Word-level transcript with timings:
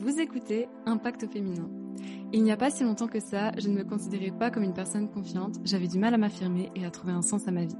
Vous 0.00 0.20
écoutez 0.20 0.68
Impact 0.86 1.26
féminin. 1.26 1.68
Il 2.32 2.44
n'y 2.44 2.52
a 2.52 2.56
pas 2.56 2.70
si 2.70 2.84
longtemps 2.84 3.08
que 3.08 3.18
ça, 3.18 3.50
je 3.58 3.68
ne 3.68 3.74
me 3.74 3.82
considérais 3.82 4.30
pas 4.30 4.48
comme 4.48 4.62
une 4.62 4.72
personne 4.72 5.10
confiante, 5.10 5.56
j'avais 5.64 5.88
du 5.88 5.98
mal 5.98 6.14
à 6.14 6.18
m'affirmer 6.18 6.70
et 6.76 6.86
à 6.86 6.90
trouver 6.92 7.12
un 7.12 7.22
sens 7.22 7.48
à 7.48 7.50
ma 7.50 7.64
vie. 7.64 7.76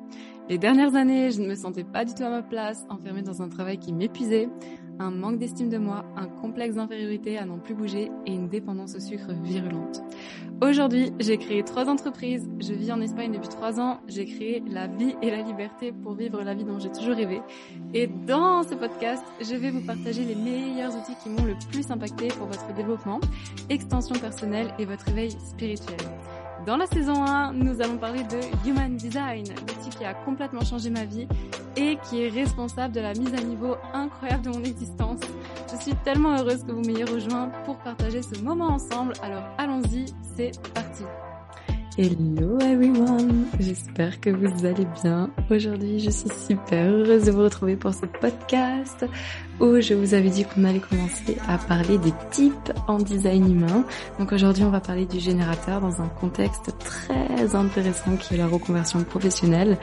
Les 0.49 0.59
dernières 0.59 0.96
années, 0.96 1.31
je 1.31 1.41
ne 1.41 1.46
me 1.46 1.54
sentais 1.54 1.85
pas 1.85 2.04
du 2.04 2.15
tout 2.15 2.25
à 2.25 2.29
ma 2.29 2.43
place, 2.43 2.85
enfermée 2.89 3.23
dans 3.23 3.41
un 3.41 3.49
travail 3.49 3.79
qui 3.79 3.93
m'épuisait, 3.93 4.49
un 4.99 5.11
manque 5.11 5.39
d'estime 5.39 5.69
de 5.69 5.79
moi, 5.79 6.05
un 6.17 6.27
complexe 6.27 6.75
d'infériorité 6.75 7.39
à 7.39 7.45
n'en 7.45 7.59
plus 7.59 7.75
bouger 7.75 8.11
et 8.27 8.33
une 8.33 8.49
dépendance 8.49 8.95
au 8.95 9.01
sucre 9.01 9.32
virulente. 9.43 10.03
Aujourd'hui, 10.61 11.13
j'ai 11.21 11.39
créé 11.39 11.63
trois 11.63 11.89
entreprises, 11.89 12.49
je 12.59 12.73
vis 12.73 12.91
en 12.91 13.00
Espagne 13.00 13.31
depuis 13.31 13.49
trois 13.49 13.79
ans, 13.79 14.00
j'ai 14.09 14.27
créé 14.27 14.63
la 14.69 14.89
vie 14.89 15.14
et 15.23 15.31
la 15.31 15.43
liberté 15.43 15.93
pour 15.93 16.14
vivre 16.14 16.43
la 16.43 16.55
vie 16.55 16.64
dont 16.64 16.79
j'ai 16.79 16.91
toujours 16.91 17.14
rêvé. 17.14 17.41
Et 17.95 18.09
dans 18.09 18.64
ce 18.64 18.75
podcast, 18.75 19.23
je 19.41 19.55
vais 19.55 19.71
vous 19.71 19.82
partager 19.82 20.25
les 20.25 20.35
meilleurs 20.35 20.96
outils 20.96 21.15
qui 21.23 21.29
m'ont 21.29 21.45
le 21.45 21.55
plus 21.71 21.89
impacté 21.91 22.29
pour 22.29 22.49
votre 22.49 22.75
développement, 22.75 23.21
extension 23.71 24.17
personnelle 24.17 24.75
et 24.79 24.85
votre 24.85 25.08
éveil 25.08 25.30
spirituel. 25.30 25.99
Dans 26.67 26.77
la 26.77 26.86
saison 26.86 27.25
1, 27.25 27.53
nous 27.53 27.80
allons 27.80 27.96
parler 27.96 28.25
de 28.25 28.69
Human 28.69 28.96
Design, 28.96 29.44
l'outil 29.46 29.91
qui 29.96 30.05
a 30.05 30.13
complètement 30.13 30.64
changé 30.64 30.91
ma 30.91 31.05
vie 31.05 31.29
et 31.79 31.99
qui 32.09 32.23
est 32.23 32.28
responsable 32.28 32.92
de 32.95 33.00
la 33.00 33.14
mise 33.14 33.33
à 33.34 33.41
niveau 33.41 33.77
incroyable 33.95 34.42
de 34.45 34.50
mon 34.50 34.64
existence. 34.64 35.20
Je 35.70 35.81
suis 35.81 35.95
tellement 36.05 36.36
heureuse 36.36 36.64
que 36.64 36.73
vous 36.73 36.83
m'ayez 36.83 37.05
rejoint 37.05 37.50
pour 37.64 37.78
partager 37.78 38.20
ce 38.23 38.41
moment 38.42 38.69
ensemble. 38.69 39.12
Alors 39.23 39.45
allons-y, 39.59 40.06
c'est 40.36 40.53
parti. 40.75 41.05
Hello 42.00 42.61
everyone, 42.61 43.47
j'espère 43.59 44.20
que 44.20 44.31
vous 44.31 44.64
allez 44.64 44.86
bien. 45.03 45.31
Aujourd'hui, 45.50 45.98
je 45.98 46.11
suis 46.11 46.31
super 46.47 46.92
heureuse 46.92 47.25
de 47.25 47.33
vous 47.33 47.42
retrouver 47.42 47.75
pour 47.75 47.92
ce 47.92 48.06
podcast 48.06 49.05
où 49.58 49.81
je 49.81 49.95
vous 49.95 50.14
avais 50.14 50.31
dit 50.31 50.45
qu'on 50.45 50.62
allait 50.62 50.78
commencer 50.78 51.36
à 51.48 51.58
parler 51.58 51.98
des 51.98 52.12
types 52.31 52.72
en 52.86 52.98
design 52.98 53.53
humain. 53.53 53.84
Donc 54.20 54.33
aujourd'hui, 54.33 54.62
on 54.62 54.70
va 54.70 54.78
parler 54.78 55.06
du 55.06 55.19
générateur 55.19 55.80
dans 55.80 56.00
un 56.00 56.06
contexte 56.06 56.72
très 56.78 57.56
intéressant 57.56 58.17
qui 58.17 58.34
est 58.34 58.39
la 58.39 58.47
reconversion 58.47 59.02
professionnelle. 59.02 59.77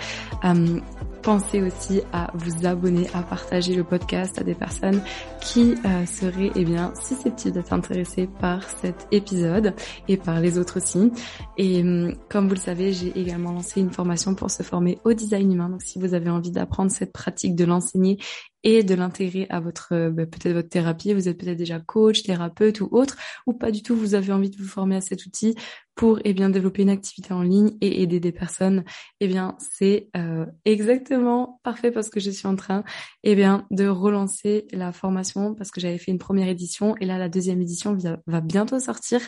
Euh, 0.46 0.80
pensez 1.26 1.64
aussi 1.64 2.02
à 2.14 2.32
vous 2.36 2.68
abonner, 2.68 3.08
à 3.16 3.24
partager 3.24 3.74
le 3.74 3.84
podcast 3.84 4.40
à 4.40 4.44
des 4.44 4.54
personnes 4.54 5.02
qui 5.42 5.74
euh, 5.84 6.06
seraient 6.06 6.52
eh 6.56 6.64
bien 6.64 6.94
susceptibles 6.94 7.56
d'être 7.56 7.74
intéressées 7.74 8.30
par 8.40 8.70
cet 8.70 9.08
épisode 9.12 9.74
et 10.08 10.18
par 10.18 10.40
les 10.40 10.60
autres 10.60 10.78
aussi. 10.78 11.12
Et 11.58 11.82
hum, 11.82 12.14
comme 12.30 12.48
vous 12.48 12.54
le 12.54 12.60
savez, 12.60 12.94
j'ai 12.94 13.12
également 13.20 13.54
lancé 13.54 13.82
une 13.82 13.90
formation 13.90 14.36
pour 14.36 14.52
se 14.52 14.62
former 14.62 15.00
au 15.04 15.14
design 15.14 15.52
humain. 15.52 15.70
Donc 15.70 15.82
si 15.82 15.98
vous 15.98 16.14
avez 16.14 16.30
envie 16.30 16.52
d'apprendre 16.52 16.92
cette 16.92 17.12
pratique, 17.12 17.56
de 17.56 17.66
l'enseigner 17.66 18.20
et 18.66 18.84
de 18.84 18.96
l'intégrer 18.96 19.48
à 19.50 19.60
votre 19.60 19.94
euh, 19.94 20.10
bah, 20.12 20.26
peut-être 20.26 20.54
votre 20.54 20.70
thérapie. 20.70 21.14
Vous 21.14 21.30
êtes 21.30 21.40
peut-être 21.40 21.58
déjà 21.58 21.80
coach, 21.80 22.24
thérapeute 22.24 22.82
ou 22.82 22.90
autre, 22.92 23.16
ou 23.48 23.54
pas 23.54 23.72
du 23.72 23.82
tout. 23.82 23.96
Vous 23.96 24.14
avez 24.16 24.32
envie 24.32 24.50
de 24.50 24.58
vous 24.58 24.68
former 24.68 24.98
à 24.98 25.02
cet 25.02 25.26
outil 25.26 25.56
pour 25.96 26.20
eh 26.24 26.34
bien 26.34 26.50
développer 26.50 26.82
une 26.84 26.90
activité 26.90 27.34
en 27.34 27.42
ligne 27.42 27.72
et 27.82 28.02
aider 28.02 28.20
des 28.20 28.32
personnes. 28.32 28.84
Eh 29.20 29.28
bien 29.28 29.56
c'est 29.60 30.10
euh, 30.16 30.46
exactement 30.66 31.60
parfait 31.64 31.92
parce 31.92 32.10
que 32.10 32.20
je 32.20 32.30
suis 32.30 32.48
en 32.48 32.56
train 32.56 32.84
eh 33.24 33.36
bien 33.36 33.66
de 33.72 33.88
relancer 33.88 34.68
la 34.72 34.92
formation 34.92 35.56
parce 35.56 35.72
que 35.72 35.82
j'avais 35.82 35.98
fait 35.98 36.12
une 36.12 36.20
première 36.20 36.48
édition 36.48 36.96
et 37.00 37.06
là 37.06 37.18
la 37.18 37.30
deuxième 37.30 37.62
édition 37.62 37.98
va 38.28 38.42
bientôt 38.42 38.80
sortir. 38.80 39.22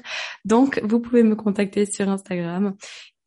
Donc 0.45 0.81
vous 0.83 0.99
pouvez 0.99 1.23
me 1.23 1.35
contacter 1.35 1.85
sur 1.85 2.09
Instagram 2.09 2.75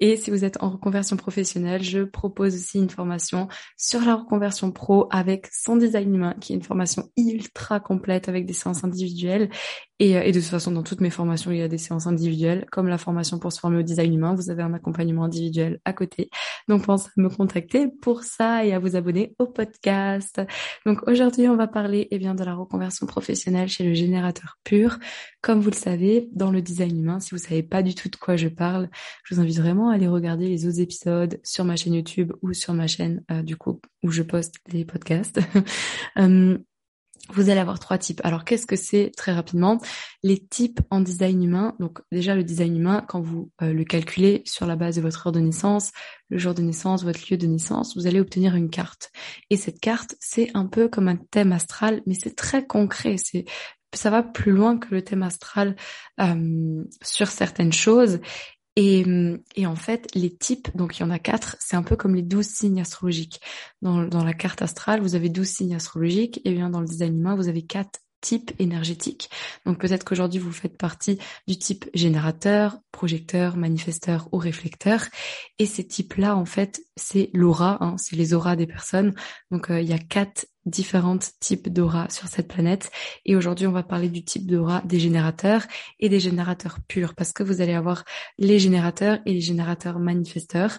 et 0.00 0.16
si 0.16 0.30
vous 0.30 0.44
êtes 0.44 0.62
en 0.62 0.70
reconversion 0.70 1.16
professionnelle, 1.16 1.83
je 1.83 2.00
propose 2.00 2.55
aussi 2.55 2.78
une 2.78 2.88
formation 2.88 3.48
sur 3.77 4.00
la 4.00 4.16
reconversion 4.16 4.72
pro 4.72 5.08
avec 5.11 5.46
son 5.52 5.77
design 5.77 6.14
humain, 6.14 6.34
qui 6.41 6.55
est 6.55 6.56
une 6.56 6.62
formation 6.62 7.11
ultra 7.18 7.80
complète 7.80 8.30
avec 8.30 8.46
des 8.46 8.55
séances 8.55 8.83
individuelles 8.83 9.50
euh, 10.01 10.23
et, 10.23 10.33
de 10.33 10.41
toute 10.41 10.48
façon, 10.48 10.70
dans 10.70 10.83
toutes 10.83 11.01
mes 11.01 11.11
formations, 11.11 11.51
il 11.51 11.59
y 11.59 11.62
a 11.62 11.69
des 11.69 11.79
séances 11.79 12.06
individuelles, 12.06 12.67
comme 12.70 12.89
la 12.89 12.98
formation 12.98 13.39
pour 13.39 13.53
se 13.53 13.61
former 13.61 13.79
au 13.79 13.83
design 13.83 14.15
humain. 14.15 14.34
Vous 14.34 14.51
avez 14.51 14.62
un 14.62 14.73
accompagnement 14.73 15.25
individuel 15.25 15.81
à 15.84 15.92
côté. 15.92 16.31
Donc, 16.69 16.84
pensez 16.84 17.09
à 17.17 17.20
me 17.20 17.29
contacter 17.29 17.89
pour 18.01 18.23
ça 18.23 18.64
et 18.64 18.73
à 18.73 18.79
vous 18.79 18.97
abonner 18.97 19.35
au 19.39 19.47
podcast. 19.47 20.41
Donc, 20.86 21.07
aujourd'hui, 21.08 21.48
on 21.48 21.57
va 21.57 21.67
parler 21.67 22.08
eh 22.11 22.19
bien, 22.19 22.35
de 22.35 22.45
la 22.45 22.55
reconversion 22.55 23.07
professionnelle 23.07 23.69
chez 23.69 23.85
le 23.85 23.95
générateur 23.95 24.58
pur. 24.64 24.98
Comme 25.42 25.61
vous 25.61 25.70
le 25.70 25.77
savez, 25.77 26.29
dans 26.33 26.51
le 26.51 26.63
design 26.63 26.98
humain, 26.98 27.20
si 27.20 27.30
vous 27.30 27.39
savez 27.39 27.63
pas 27.63 27.83
du 27.83 27.95
tout 27.95 28.08
de 28.08 28.17
quoi 28.17 28.36
je 28.36 28.48
parle, 28.48 28.89
je 29.24 29.35
vous 29.35 29.41
invite 29.41 29.58
vraiment 29.58 29.91
à 29.91 29.95
aller 29.95 30.08
regarder 30.08 30.48
les 30.48 30.67
autres 30.67 30.80
épisodes 30.80 31.39
sur 31.42 31.64
ma 31.64 31.77
chaîne 31.77 31.95
YouTube 31.95 32.33
ou 32.42 32.53
sur 32.53 32.74
ma 32.74 32.86
chaîne, 32.86 33.23
euh, 33.30 33.42
du 33.42 33.57
coup, 33.57 33.80
où 34.03 34.11
je 34.11 34.23
poste 34.23 34.57
les 34.73 34.85
podcasts. 34.85 35.41
Euh, 36.19 36.58
vous 37.33 37.51
allez 37.51 37.61
avoir 37.61 37.79
trois 37.79 37.98
types. 37.98 38.20
Alors 38.24 38.45
qu'est-ce 38.45 38.67
que 38.67 38.77
c'est 38.77 39.13
très 39.17 39.33
rapidement? 39.33 39.79
Les 40.23 40.39
types 40.39 40.80
en 40.91 41.01
design 41.01 41.42
humain. 41.42 41.77
Donc 41.80 42.01
déjà 42.13 42.35
le 42.35 42.45
design 42.45 42.77
humain, 42.77 43.05
quand 43.08 43.20
vous 43.20 43.51
euh, 43.63 43.73
le 43.73 43.85
calculez 43.85 44.42
sur 44.45 44.67
la 44.67 44.77
base 44.77 44.96
de 44.96 45.02
votre 45.02 45.27
heure 45.27 45.33
de 45.33 45.41
naissance, 45.41 45.92
le 46.29 46.39
jour 46.39 46.55
de 46.55 46.63
naissance, 46.63 47.05
votre 47.05 47.20
lieu 47.30 47.36
de 47.36 47.46
naissance, 47.46 47.96
vous 47.96 48.07
allez 48.07 48.20
obtenir 48.20 48.55
une 48.55 48.70
carte. 48.70 49.11
Et 49.51 49.57
cette 49.57 49.80
carte, 49.80 50.14
c'est 50.20 50.51
un 50.55 50.67
peu 50.67 50.89
comme 50.89 51.08
un 51.08 51.17
thème 51.17 51.52
astral, 51.52 52.02
mais 52.07 52.14
c'est 52.14 52.36
très 52.36 52.67
concret. 52.67 53.17
C'est 53.18 53.45
ça 53.92 54.11
va 54.11 54.23
plus 54.23 54.52
loin 54.52 54.79
que 54.79 54.95
le 54.95 55.02
thème 55.02 55.23
astral 55.23 55.77
euh, 56.20 56.85
sur 57.02 57.29
certaines 57.29 57.73
choses. 57.73 58.20
Et, 58.77 59.05
et, 59.57 59.67
en 59.67 59.77
fait, 59.77 60.08
les 60.14 60.35
types, 60.35 60.69
donc 60.77 60.98
il 60.98 61.03
y 61.03 61.05
en 61.05 61.11
a 61.11 61.19
quatre, 61.19 61.57
c'est 61.58 61.77
un 61.77 61.83
peu 61.83 61.97
comme 61.97 62.14
les 62.14 62.23
douze 62.23 62.47
signes 62.47 62.81
astrologiques. 62.81 63.41
Dans, 63.83 64.05
dans 64.05 64.25
la 64.25 64.33
carte 64.33 64.63
astrale, 64.63 65.01
vous 65.01 65.14
avez 65.14 65.29
douze 65.29 65.48
signes 65.48 65.75
astrologiques, 65.75 66.41
et 66.45 66.53
bien 66.53 66.70
dans 66.70 66.80
le 66.80 66.86
design 66.86 67.19
humain, 67.19 67.35
vous 67.35 67.48
avez 67.48 67.63
quatre 67.63 68.01
types 68.20 68.53
énergétiques. 68.59 69.30
Donc 69.67 69.79
peut-être 69.79 70.05
qu'aujourd'hui, 70.05 70.41
vous 70.41 70.53
faites 70.53 70.77
partie 70.77 71.19
du 71.47 71.59
type 71.59 71.86
générateur, 71.95 72.79
projecteur, 72.92 73.57
manifesteur 73.57 74.29
ou 74.33 74.39
réflecteur. 74.39 75.05
Et 75.59 75.67
ces 75.67 75.86
types-là, 75.86 76.36
en 76.36 76.45
fait, 76.45 76.83
c'est 76.97 77.30
l'aura, 77.33 77.83
hein, 77.83 77.97
c'est 77.98 78.17
les 78.17 78.35
auras 78.35 78.57
des 78.57 78.67
personnes. 78.67 79.14
Donc 79.51 79.70
euh, 79.70 79.80
il 79.80 79.89
y 79.89 79.95
a 79.95 79.98
quatre 79.98 80.47
différents 80.67 81.19
types 81.41 81.69
d'aura 81.69 82.09
sur 82.11 82.29
cette 82.29 82.48
planète. 82.48 82.91
Et 83.25 83.37
aujourd'hui, 83.37 83.67
on 83.67 83.73
va 83.73 83.83
parler 83.83 84.09
du 84.09 84.25
type 84.25 84.47
d'aura 84.47 84.83
des 84.85 85.01
générateurs 85.01 85.63
et 85.98 86.09
des 86.09 86.21
générateurs 86.21 86.79
purs, 86.87 87.15
parce 87.15 87.33
que 87.33 87.43
vous 87.43 87.61
allez 87.61 87.73
avoir 87.73 88.05
les 88.39 88.59
générateurs 88.59 89.19
et 89.27 89.33
les 89.33 89.41
générateurs 89.41 89.98
manifesteurs. 89.98 90.79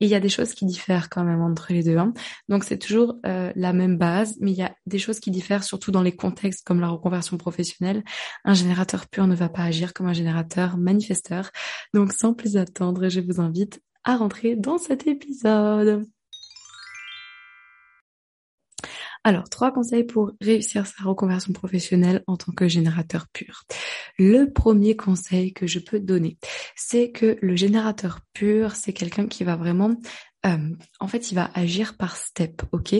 Et 0.00 0.06
il 0.06 0.08
y 0.08 0.14
a 0.14 0.20
des 0.20 0.28
choses 0.28 0.54
qui 0.54 0.66
diffèrent 0.66 1.08
quand 1.08 1.24
même 1.24 1.40
entre 1.40 1.72
les 1.72 1.82
deux. 1.82 1.96
Hein. 1.96 2.12
Donc 2.48 2.64
c'est 2.64 2.78
toujours 2.78 3.16
euh, 3.26 3.52
la 3.56 3.72
même 3.72 3.96
base, 3.96 4.36
mais 4.40 4.52
il 4.52 4.58
y 4.58 4.62
a 4.62 4.74
des 4.86 4.98
choses 4.98 5.20
qui 5.20 5.30
diffèrent 5.30 5.64
surtout 5.64 5.90
dans 5.90 6.02
les 6.02 6.14
contextes 6.14 6.64
comme 6.66 6.80
la 6.80 6.88
reconversion 6.88 7.36
professionnelle. 7.36 8.04
Un 8.44 8.54
générateur 8.54 9.06
pur 9.06 9.26
ne 9.26 9.34
va 9.34 9.48
pas 9.48 9.62
agir 9.62 9.92
comme 9.92 10.06
un 10.06 10.12
générateur 10.12 10.76
manifesteur. 10.76 11.50
Donc 11.94 12.12
sans 12.12 12.34
plus 12.34 12.56
attendre, 12.56 13.08
je 13.08 13.20
vous 13.20 13.40
invite 13.40 13.80
à 14.04 14.16
rentrer 14.16 14.56
dans 14.56 14.78
cet 14.78 15.06
épisode. 15.06 16.06
Alors, 19.24 19.48
trois 19.48 19.70
conseils 19.70 20.04
pour 20.04 20.32
réussir 20.40 20.86
sa 20.86 21.04
reconversion 21.04 21.52
professionnelle 21.52 22.24
en 22.26 22.36
tant 22.36 22.52
que 22.52 22.66
générateur 22.66 23.28
pur. 23.32 23.62
Le 24.18 24.46
premier 24.52 24.96
conseil 24.96 25.52
que 25.52 25.66
je 25.66 25.78
peux 25.78 26.00
donner, 26.00 26.38
c'est 26.74 27.12
que 27.12 27.38
le 27.40 27.54
générateur 27.54 28.20
pur, 28.32 28.74
c'est 28.74 28.92
quelqu'un 28.92 29.26
qui 29.26 29.44
va 29.44 29.56
vraiment 29.56 29.94
euh, 30.44 30.56
en 30.98 31.06
fait, 31.06 31.30
il 31.30 31.36
va 31.36 31.50
agir 31.54 31.96
par 31.96 32.16
step, 32.16 32.62
ok? 32.72 32.96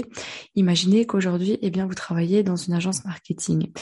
Imaginez 0.55 1.07
qu'aujourd'hui, 1.07 1.59
eh 1.61 1.71
bien, 1.71 1.87
vous 1.87 1.95
travaillez 1.95 2.45
dans 2.45 2.55
une 2.55 2.73
agence 2.73 3.05
marketing, 3.05 3.73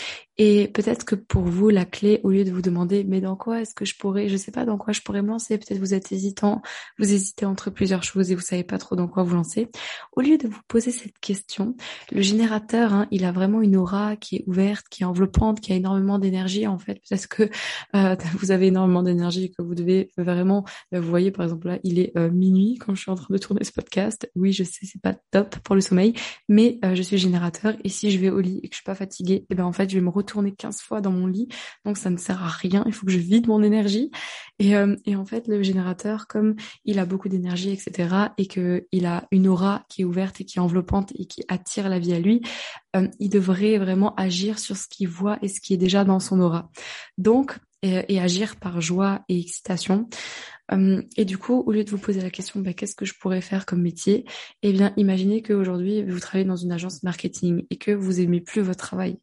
et 0.43 0.69
peut-être 0.69 1.05
que 1.05 1.15
pour 1.15 1.43
vous, 1.43 1.69
la 1.69 1.85
clé, 1.85 2.19
au 2.25 2.31
lieu 2.31 2.45
de 2.45 2.51
vous 2.51 2.63
demander, 2.63 3.05
mais 3.05 3.21
dans 3.21 3.37
quoi 3.37 3.61
est-ce 3.61 3.75
que 3.75 3.85
je 3.85 3.95
pourrais, 3.95 4.31
je 4.31 4.39
sais 4.39 4.51
pas 4.51 4.65
dans 4.65 4.79
quoi 4.79 4.95
je 4.95 5.03
pourrais 5.03 5.21
me 5.21 5.29
lancer, 5.29 5.59
peut-être 5.59 5.79
vous 5.79 5.93
êtes 5.93 6.13
hésitant, 6.13 6.63
vous 6.99 7.13
hésitez 7.13 7.45
entre 7.45 7.69
plusieurs 7.69 8.03
choses 8.05 8.31
et 8.31 8.35
vous 8.35 8.41
savez 8.41 8.65
pas 8.65 8.79
trop 8.79 8.97
dans 8.97 9.07
quoi 9.07 9.23
vous 9.23 9.35
lancer. 9.35 9.69
Au 10.13 10.23
lieu 10.23 10.39
de 10.39 10.49
vous 10.49 10.63
poser 10.67 10.93
cette 10.93 11.19
question, 11.19 11.77
le 12.11 12.23
générateur, 12.23 12.95
hein, 12.95 13.07
il 13.11 13.27
a 13.27 13.33
vraiment 13.33 13.61
une 13.61 13.77
aura 13.77 14.17
qui 14.17 14.37
est 14.37 14.45
ouverte, 14.47 14.87
qui 14.89 15.03
est 15.03 15.05
enveloppante, 15.05 15.61
qui 15.61 15.75
a 15.75 15.77
énormément 15.77 16.19
d'énergie. 16.19 16.67
En 16.67 16.79
fait, 16.79 16.95
peut-être 17.07 17.29
que 17.29 17.51
euh, 17.95 18.17
vous 18.39 18.51
avez 18.51 18.69
énormément 18.69 19.03
d'énergie 19.03 19.45
et 19.45 19.51
que 19.51 19.61
vous 19.61 19.75
devez 19.75 20.09
vraiment, 20.17 20.65
euh, 20.95 21.03
vous 21.03 21.11
voyez 21.11 21.33
par 21.33 21.45
exemple 21.45 21.67
là, 21.67 21.79
il 21.85 21.99
est 21.99 22.17
minuit 22.17 22.79
quand 22.79 22.95
je 22.95 23.03
suis 23.03 23.11
en 23.11 23.15
train 23.15 23.29
de 23.29 23.37
tourner 23.37 23.63
ce 23.63 23.73
podcast. 23.73 24.31
Oui, 24.37 24.55
je 24.55 24.65
sais, 24.65 24.87
c'est 24.87 25.03
pas 25.03 25.13
top 25.33 25.59
pour 25.59 25.75
le 25.75 25.83
sommeil, 25.83 26.15
mais 26.49 26.79
euh, 26.83 26.95
je 26.95 27.03
suis 27.03 27.19
générateur 27.19 27.75
et 27.85 27.91
si 27.91 28.11
je 28.11 28.19
vais 28.19 28.31
au 28.31 28.41
lit 28.41 28.61
et 28.63 28.71
que 28.71 28.75
je 28.75 28.79
suis 28.79 28.85
pas 28.87 28.95
fatiguée, 28.95 29.45
eh 29.51 29.55
ben 29.55 29.67
en 29.67 29.73
fait, 29.73 29.91
je 29.91 29.97
vais 29.97 30.01
me 30.01 30.09
retourner 30.09 30.30
15 30.33 30.81
fois 30.81 31.01
dans 31.01 31.11
mon 31.11 31.27
lit, 31.27 31.49
donc 31.85 31.97
ça 31.97 32.11
ne 32.11 32.17
sert 32.17 32.43
à 32.43 32.49
rien. 32.49 32.83
Il 32.87 32.93
faut 32.93 33.07
que 33.07 33.13
je 33.13 33.19
vide 33.19 33.47
mon 33.47 33.63
énergie. 33.63 34.11
Et, 34.59 34.77
euh, 34.77 34.95
et 35.07 35.17
en 35.17 35.25
fait, 35.25 35.49
le 35.49 35.63
générateur, 35.63 36.27
comme 36.27 36.55
il 36.85 36.99
a 36.99 37.07
beaucoup 37.07 37.29
d'énergie, 37.29 37.71
etc., 37.71 38.15
et 38.39 38.47
que 38.47 38.87
il 38.93 39.07
a 39.07 39.27
une 39.31 39.49
aura 39.49 39.85
qui 39.89 40.03
est 40.03 40.05
ouverte 40.05 40.41
et 40.41 40.45
qui 40.45 40.59
est 40.59 40.61
enveloppante 40.61 41.13
et 41.15 41.27
qui 41.27 41.43
attire 41.49 41.89
la 41.89 41.99
vie 41.99 42.13
à 42.13 42.21
lui, 42.21 42.43
euh, 42.97 43.09
il 43.19 43.31
devrait 43.31 43.79
vraiment 43.79 44.15
agir 44.17 44.59
sur 44.59 44.77
ce 44.77 44.89
qu'il 44.89 45.09
voit 45.09 45.39
et 45.43 45.49
ce 45.49 45.61
qui 45.61 45.75
est 45.75 45.79
déjà 45.79 46.05
dans 46.05 46.21
son 46.21 46.41
aura. 46.41 46.71
Donc, 47.19 47.59
et, 47.83 48.21
agir 48.21 48.57
par 48.57 48.81
joie 48.81 49.25
et 49.29 49.39
excitation. 49.39 50.09
Hum, 50.71 51.03
et 51.17 51.25
du 51.25 51.39
coup, 51.39 51.63
au 51.67 51.73
lieu 51.73 51.85
de 51.85 51.91
vous 51.91 51.99
poser 51.99 52.21
la 52.21 52.31
question, 52.31 52.61
bah, 52.61 52.73
qu'est-ce 52.73 52.95
que 52.95 53.05
je 53.05 53.15
pourrais 53.19 53.41
faire 53.41 53.67
comme 53.67 53.83
métier? 53.83 54.25
Eh 54.63 54.73
bien, 54.73 54.93
imaginez 54.97 55.43
qu'aujourd'hui, 55.43 56.05
vous 56.05 56.21
travaillez 56.21 56.45
dans 56.45 56.57
une 56.57 56.73
agence 56.73 57.03
marketing 57.03 57.67
et 57.71 57.77
que 57.77 57.91
vous 57.91 58.21
aimez 58.21 58.41
plus 58.41 58.63
votre 58.63 58.79
travail. 58.79 59.19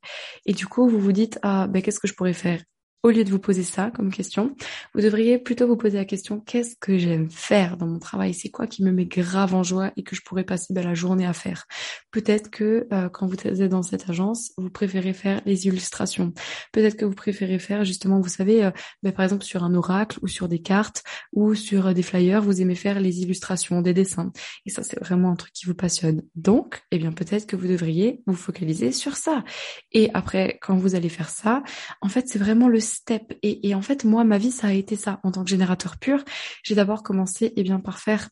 Et 0.45 0.53
du 0.53 0.67
coup, 0.67 0.87
vous 0.89 0.99
vous 0.99 1.13
dites, 1.13 1.39
ah, 1.43 1.67
bah, 1.67 1.81
qu'est-ce 1.81 1.99
que 1.99 2.07
je 2.07 2.13
pourrais 2.13 2.33
faire? 2.33 2.61
Au 3.03 3.09
lieu 3.09 3.23
de 3.23 3.29
vous 3.29 3.39
poser 3.39 3.63
ça 3.63 3.91
comme 3.91 4.11
question, 4.11 4.55
vous 4.93 5.01
devriez 5.01 5.37
plutôt 5.37 5.67
vous 5.67 5.77
poser 5.77 5.97
la 5.97 6.05
question 6.05 6.39
qu'est-ce 6.39 6.75
que 6.79 6.97
j'aime 6.97 7.29
faire 7.29 7.77
dans 7.77 7.87
mon 7.87 7.99
travail? 7.99 8.33
C'est 8.33 8.49
quoi 8.49 8.67
qui 8.67 8.83
me 8.83 8.91
met 8.91 9.05
grave 9.05 9.53
en 9.53 9.63
joie 9.63 9.91
et 9.97 10.03
que 10.03 10.15
je 10.15 10.21
pourrais 10.21 10.43
passer 10.43 10.73
ben, 10.73 10.83
la 10.83 10.93
journée 10.93 11.25
à 11.25 11.33
faire? 11.33 11.65
Peut-être 12.11 12.49
que 12.49 12.87
euh, 12.91 13.09
quand 13.09 13.27
vous 13.27 13.35
êtes 13.35 13.61
dans 13.69 13.83
cette 13.83 14.09
agence, 14.09 14.51
vous 14.57 14.69
préférez 14.69 15.13
faire 15.13 15.41
les 15.45 15.67
illustrations. 15.67 16.33
Peut-être 16.71 16.97
que 16.97 17.05
vous 17.05 17.13
préférez 17.13 17.59
faire 17.59 17.85
justement, 17.85 18.19
vous 18.19 18.29
savez, 18.29 18.65
euh, 18.65 18.71
ben, 19.03 19.13
par 19.13 19.23
exemple 19.23 19.43
sur 19.43 19.63
un 19.63 19.73
oracle 19.73 20.17
ou 20.21 20.27
sur 20.27 20.47
des 20.47 20.59
cartes 20.59 21.03
ou 21.33 21.55
sur 21.55 21.87
euh, 21.87 21.93
des 21.93 22.03
flyers, 22.03 22.41
vous 22.41 22.61
aimez 22.61 22.75
faire 22.75 22.99
les 22.99 23.21
illustrations, 23.21 23.81
des 23.81 23.93
dessins. 23.93 24.31
Et 24.65 24.69
ça, 24.69 24.83
c'est 24.83 24.99
vraiment 24.99 25.31
un 25.31 25.35
truc 25.35 25.53
qui 25.53 25.65
vous 25.65 25.75
passionne. 25.75 26.23
Donc, 26.35 26.81
eh 26.91 26.97
bien 26.97 27.11
peut-être 27.11 27.45
que 27.45 27.55
vous 27.55 27.67
devriez 27.67 28.21
vous 28.25 28.35
focaliser 28.35 28.91
sur 28.91 29.15
ça. 29.15 29.43
Et 29.91 30.09
après, 30.13 30.57
quand 30.61 30.75
vous 30.75 30.95
allez 30.95 31.09
faire 31.09 31.29
ça, 31.29 31.63
en 32.01 32.09
fait, 32.09 32.27
c'est 32.27 32.39
vraiment 32.39 32.67
le 32.67 32.79
step. 32.87 33.33
Et, 33.43 33.73
en 33.75 33.81
fait, 33.81 34.03
moi, 34.03 34.23
ma 34.23 34.37
vie, 34.37 34.51
ça 34.51 34.67
a 34.67 34.73
été 34.73 34.95
ça. 34.95 35.19
En 35.23 35.31
tant 35.31 35.43
que 35.43 35.49
générateur 35.49 35.97
pur, 35.97 36.23
j'ai 36.63 36.75
d'abord 36.75 37.03
commencé 37.03 37.53
eh 37.55 37.63
bien, 37.63 37.79
par 37.79 37.99
faire 37.99 38.29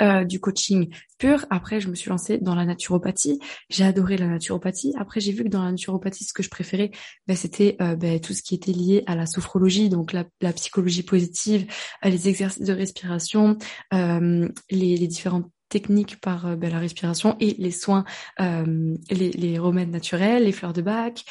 euh, 0.00 0.24
du 0.24 0.38
coaching 0.38 0.88
pur. 1.18 1.44
Après, 1.50 1.80
je 1.80 1.88
me 1.88 1.94
suis 1.94 2.10
lancée 2.10 2.38
dans 2.38 2.54
la 2.54 2.64
naturopathie. 2.64 3.40
J'ai 3.68 3.84
adoré 3.84 4.16
la 4.16 4.26
naturopathie. 4.26 4.92
Après, 4.96 5.18
j'ai 5.20 5.32
vu 5.32 5.44
que 5.44 5.48
dans 5.48 5.64
la 5.64 5.72
naturopathie, 5.72 6.24
ce 6.24 6.32
que 6.32 6.42
je 6.42 6.50
préférais, 6.50 6.90
ben, 7.26 7.36
c'était 7.36 7.76
euh, 7.80 7.96
ben, 7.96 8.20
tout 8.20 8.32
ce 8.32 8.42
qui 8.42 8.54
était 8.54 8.72
lié 8.72 9.02
à 9.06 9.16
la 9.16 9.26
sophrologie, 9.26 9.88
donc 9.88 10.12
la, 10.12 10.52
psychologie 10.52 11.02
positive, 11.02 11.66
euh, 12.04 12.10
les 12.10 12.28
exercices 12.28 12.62
de 12.62 12.72
respiration, 12.72 13.56
les, 13.90 15.08
différentes 15.08 15.50
techniques 15.68 16.20
par 16.20 16.56
ben, 16.56 16.70
la 16.70 16.78
respiration 16.78 17.36
et 17.40 17.56
les 17.58 17.72
soins, 17.72 18.04
les, 18.38 19.30
les 19.32 19.58
remèdes 19.58 19.90
naturels, 19.90 20.44
les 20.44 20.52
fleurs 20.52 20.72
de 20.72 20.82
bac, 20.82 21.24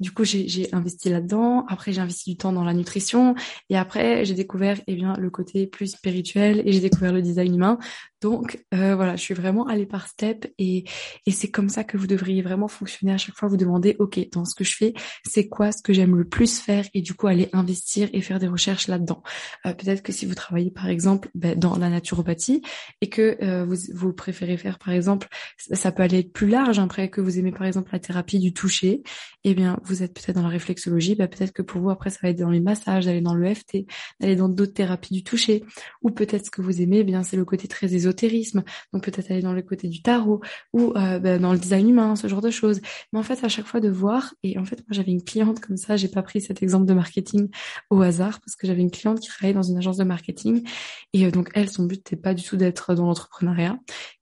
du 0.00 0.12
coup, 0.12 0.24
j'ai 0.24 0.68
investi 0.72 1.08
là-dedans. 1.08 1.64
Après, 1.68 1.92
j'ai 1.92 2.00
investi 2.00 2.30
du 2.30 2.36
temps 2.36 2.52
dans 2.52 2.64
la 2.64 2.74
nutrition. 2.74 3.34
Et 3.70 3.76
après, 3.76 4.24
j'ai 4.24 4.34
découvert 4.34 4.80
eh 4.86 4.94
bien 4.94 5.16
le 5.16 5.30
côté 5.30 5.66
plus 5.66 5.88
spirituel 5.88 6.62
et 6.64 6.72
j'ai 6.72 6.80
découvert 6.80 7.12
le 7.12 7.22
design 7.22 7.54
humain. 7.54 7.78
Donc 8.22 8.64
euh, 8.72 8.94
voilà, 8.94 9.16
je 9.16 9.20
suis 9.20 9.34
vraiment 9.34 9.66
allée 9.66 9.84
par 9.84 10.06
step 10.06 10.46
et, 10.56 10.84
et 11.26 11.30
c'est 11.32 11.50
comme 11.50 11.68
ça 11.68 11.82
que 11.82 11.96
vous 11.96 12.06
devriez 12.06 12.40
vraiment 12.40 12.68
fonctionner 12.68 13.12
à 13.12 13.18
chaque 13.18 13.34
fois. 13.34 13.48
Vous 13.48 13.56
demandez, 13.56 13.96
ok, 13.98 14.20
dans 14.30 14.44
ce 14.44 14.54
que 14.54 14.62
je 14.62 14.76
fais, 14.76 14.94
c'est 15.26 15.48
quoi 15.48 15.72
ce 15.72 15.82
que 15.82 15.92
j'aime 15.92 16.16
le 16.16 16.24
plus 16.24 16.60
faire 16.60 16.84
et 16.94 17.02
du 17.02 17.14
coup 17.14 17.26
aller 17.26 17.48
investir 17.52 18.08
et 18.12 18.20
faire 18.20 18.38
des 18.38 18.46
recherches 18.46 18.86
là-dedans. 18.86 19.24
Euh, 19.66 19.74
peut-être 19.74 20.02
que 20.02 20.12
si 20.12 20.24
vous 20.24 20.36
travaillez 20.36 20.70
par 20.70 20.88
exemple 20.88 21.30
ben, 21.34 21.58
dans 21.58 21.76
la 21.76 21.90
naturopathie 21.90 22.62
et 23.00 23.08
que 23.08 23.36
euh, 23.42 23.64
vous, 23.64 23.76
vous 23.92 24.12
préférez 24.12 24.56
faire 24.56 24.78
par 24.78 24.94
exemple, 24.94 25.26
ça, 25.58 25.90
peut 25.90 26.04
aller 26.04 26.20
être 26.20 26.32
plus 26.32 26.48
large 26.48 26.78
après 26.78 27.10
que 27.10 27.20
vous 27.20 27.40
aimez 27.40 27.52
par 27.52 27.66
exemple 27.66 27.90
la 27.92 27.98
thérapie 27.98 28.38
du 28.38 28.52
toucher, 28.52 29.02
eh 29.42 29.54
bien 29.54 29.80
vous 29.86 30.02
êtes 30.02 30.14
peut-être 30.14 30.36
dans 30.36 30.42
la 30.42 30.48
réflexologie, 30.48 31.14
bah 31.14 31.28
peut-être 31.28 31.52
que 31.52 31.62
pour 31.62 31.80
vous 31.80 31.90
après 31.90 32.10
ça 32.10 32.18
va 32.22 32.30
être 32.30 32.38
dans 32.38 32.50
les 32.50 32.60
massages, 32.60 33.06
d'aller 33.06 33.20
dans 33.20 33.34
le 33.34 33.54
FT, 33.54 33.86
d'aller 34.20 34.36
dans 34.36 34.48
d'autres 34.48 34.74
thérapies 34.74 35.14
du 35.14 35.24
toucher, 35.24 35.64
ou 36.02 36.10
peut-être 36.10 36.46
ce 36.46 36.50
que 36.50 36.62
vous 36.62 36.80
aimez, 36.80 36.98
eh 36.98 37.04
bien 37.04 37.22
c'est 37.22 37.36
le 37.36 37.44
côté 37.44 37.68
très 37.68 37.94
ésotérisme, 37.94 38.62
donc 38.92 39.04
peut-être 39.04 39.30
aller 39.30 39.42
dans 39.42 39.52
le 39.52 39.62
côté 39.62 39.88
du 39.88 40.02
tarot 40.02 40.40
ou 40.72 40.92
euh, 40.96 41.18
bah, 41.18 41.38
dans 41.38 41.52
le 41.52 41.58
design 41.58 41.88
humain, 41.88 42.16
ce 42.16 42.26
genre 42.26 42.40
de 42.40 42.50
choses. 42.50 42.80
Mais 43.12 43.18
en 43.18 43.22
fait 43.22 43.42
à 43.44 43.48
chaque 43.48 43.66
fois 43.66 43.80
de 43.80 43.88
voir, 43.88 44.34
et 44.42 44.58
en 44.58 44.64
fait 44.64 44.76
moi 44.76 44.90
j'avais 44.90 45.12
une 45.12 45.22
cliente 45.22 45.60
comme 45.60 45.76
ça, 45.76 45.96
j'ai 45.96 46.08
pas 46.08 46.22
pris 46.22 46.40
cet 46.40 46.62
exemple 46.62 46.86
de 46.86 46.94
marketing 46.94 47.48
au 47.90 48.00
hasard 48.02 48.40
parce 48.40 48.56
que 48.56 48.66
j'avais 48.66 48.82
une 48.82 48.90
cliente 48.90 49.20
qui 49.20 49.28
travaillait 49.28 49.54
dans 49.54 49.62
une 49.62 49.78
agence 49.78 49.96
de 49.96 50.04
marketing. 50.04 50.66
Et 51.12 51.26
euh, 51.26 51.30
donc 51.30 51.50
elle 51.54 51.68
son 51.68 51.84
but 51.84 51.98
n'était 51.98 52.16
pas 52.16 52.34
du 52.34 52.42
tout 52.42 52.56
d'être 52.56 52.94
dans 52.94 53.06
l'entrepreneuriat 53.06 53.78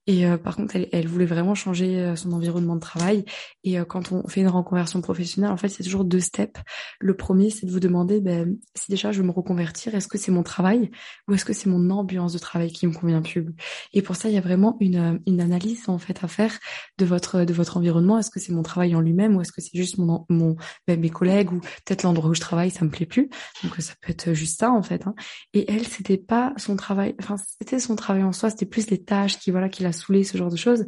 et 0.07 0.25
euh, 0.25 0.37
par 0.37 0.55
contre, 0.55 0.75
elle, 0.75 0.89
elle, 0.91 1.07
voulait 1.07 1.25
vraiment 1.25 1.53
changer 1.53 1.99
euh, 1.99 2.15
son 2.15 2.31
environnement 2.31 2.75
de 2.75 2.79
travail. 2.79 3.23
Et 3.63 3.79
euh, 3.79 3.85
quand 3.85 4.11
on 4.11 4.27
fait 4.27 4.41
une 4.41 4.47
reconversion 4.47 4.99
professionnelle, 5.01 5.51
en 5.51 5.57
fait, 5.57 5.69
c'est 5.69 5.83
toujours 5.83 6.05
deux 6.05 6.19
steps. 6.19 6.59
Le 6.99 7.15
premier, 7.15 7.51
c'est 7.51 7.67
de 7.67 7.71
vous 7.71 7.79
demander, 7.79 8.19
ben, 8.19 8.57
si 8.75 8.89
déjà 8.89 9.11
je 9.11 9.21
veux 9.21 9.27
me 9.27 9.31
reconvertir, 9.31 9.93
est-ce 9.93 10.07
que 10.07 10.17
c'est 10.17 10.31
mon 10.31 10.41
travail 10.41 10.89
ou 11.27 11.35
est-ce 11.35 11.45
que 11.45 11.53
c'est 11.53 11.69
mon 11.69 11.91
ambiance 11.91 12.33
de 12.33 12.39
travail 12.39 12.71
qui 12.71 12.87
me 12.87 12.93
convient 12.93 13.21
plus? 13.21 13.45
Et 13.93 14.01
pour 14.01 14.15
ça, 14.15 14.29
il 14.29 14.33
y 14.33 14.37
a 14.37 14.41
vraiment 14.41 14.75
une, 14.79 15.21
une 15.27 15.39
analyse 15.39 15.87
en 15.87 15.99
fait 15.99 16.23
à 16.23 16.27
faire 16.27 16.57
de 16.97 17.05
votre 17.05 17.43
de 17.43 17.53
votre 17.53 17.77
environnement. 17.77 18.17
Est-ce 18.17 18.31
que 18.31 18.39
c'est 18.39 18.53
mon 18.53 18.63
travail 18.63 18.95
en 18.95 19.01
lui-même 19.01 19.35
ou 19.35 19.41
est-ce 19.41 19.51
que 19.51 19.61
c'est 19.61 19.77
juste 19.77 19.99
mon, 19.99 20.25
mon 20.29 20.55
ben, 20.87 20.99
mes 20.99 21.09
collègues 21.09 21.51
ou 21.53 21.59
peut-être 21.59 22.03
l'endroit 22.03 22.31
où 22.31 22.33
je 22.33 22.41
travaille, 22.41 22.71
ça 22.71 22.85
me 22.85 22.89
plaît 22.89 23.05
plus? 23.05 23.29
Donc 23.63 23.75
ça 23.77 23.93
peut 24.01 24.11
être 24.11 24.33
juste 24.33 24.59
ça 24.59 24.71
en 24.71 24.81
fait. 24.81 25.05
Hein. 25.05 25.13
Et 25.53 25.71
elle, 25.71 25.85
c'était 25.85 26.17
pas 26.17 26.53
son 26.57 26.75
travail. 26.75 27.15
Enfin, 27.19 27.35
c'était 27.37 27.79
son 27.79 27.95
travail 27.95 28.23
en 28.23 28.31
soi. 28.31 28.49
C'était 28.49 28.65
plus 28.65 28.89
les 28.89 29.03
tâches 29.03 29.37
qui 29.37 29.51
voilà 29.51 29.69
qui 29.69 29.83
la 29.83 29.91
ce 30.23 30.37
genre 30.37 30.51
de 30.51 30.57
choses. 30.57 30.85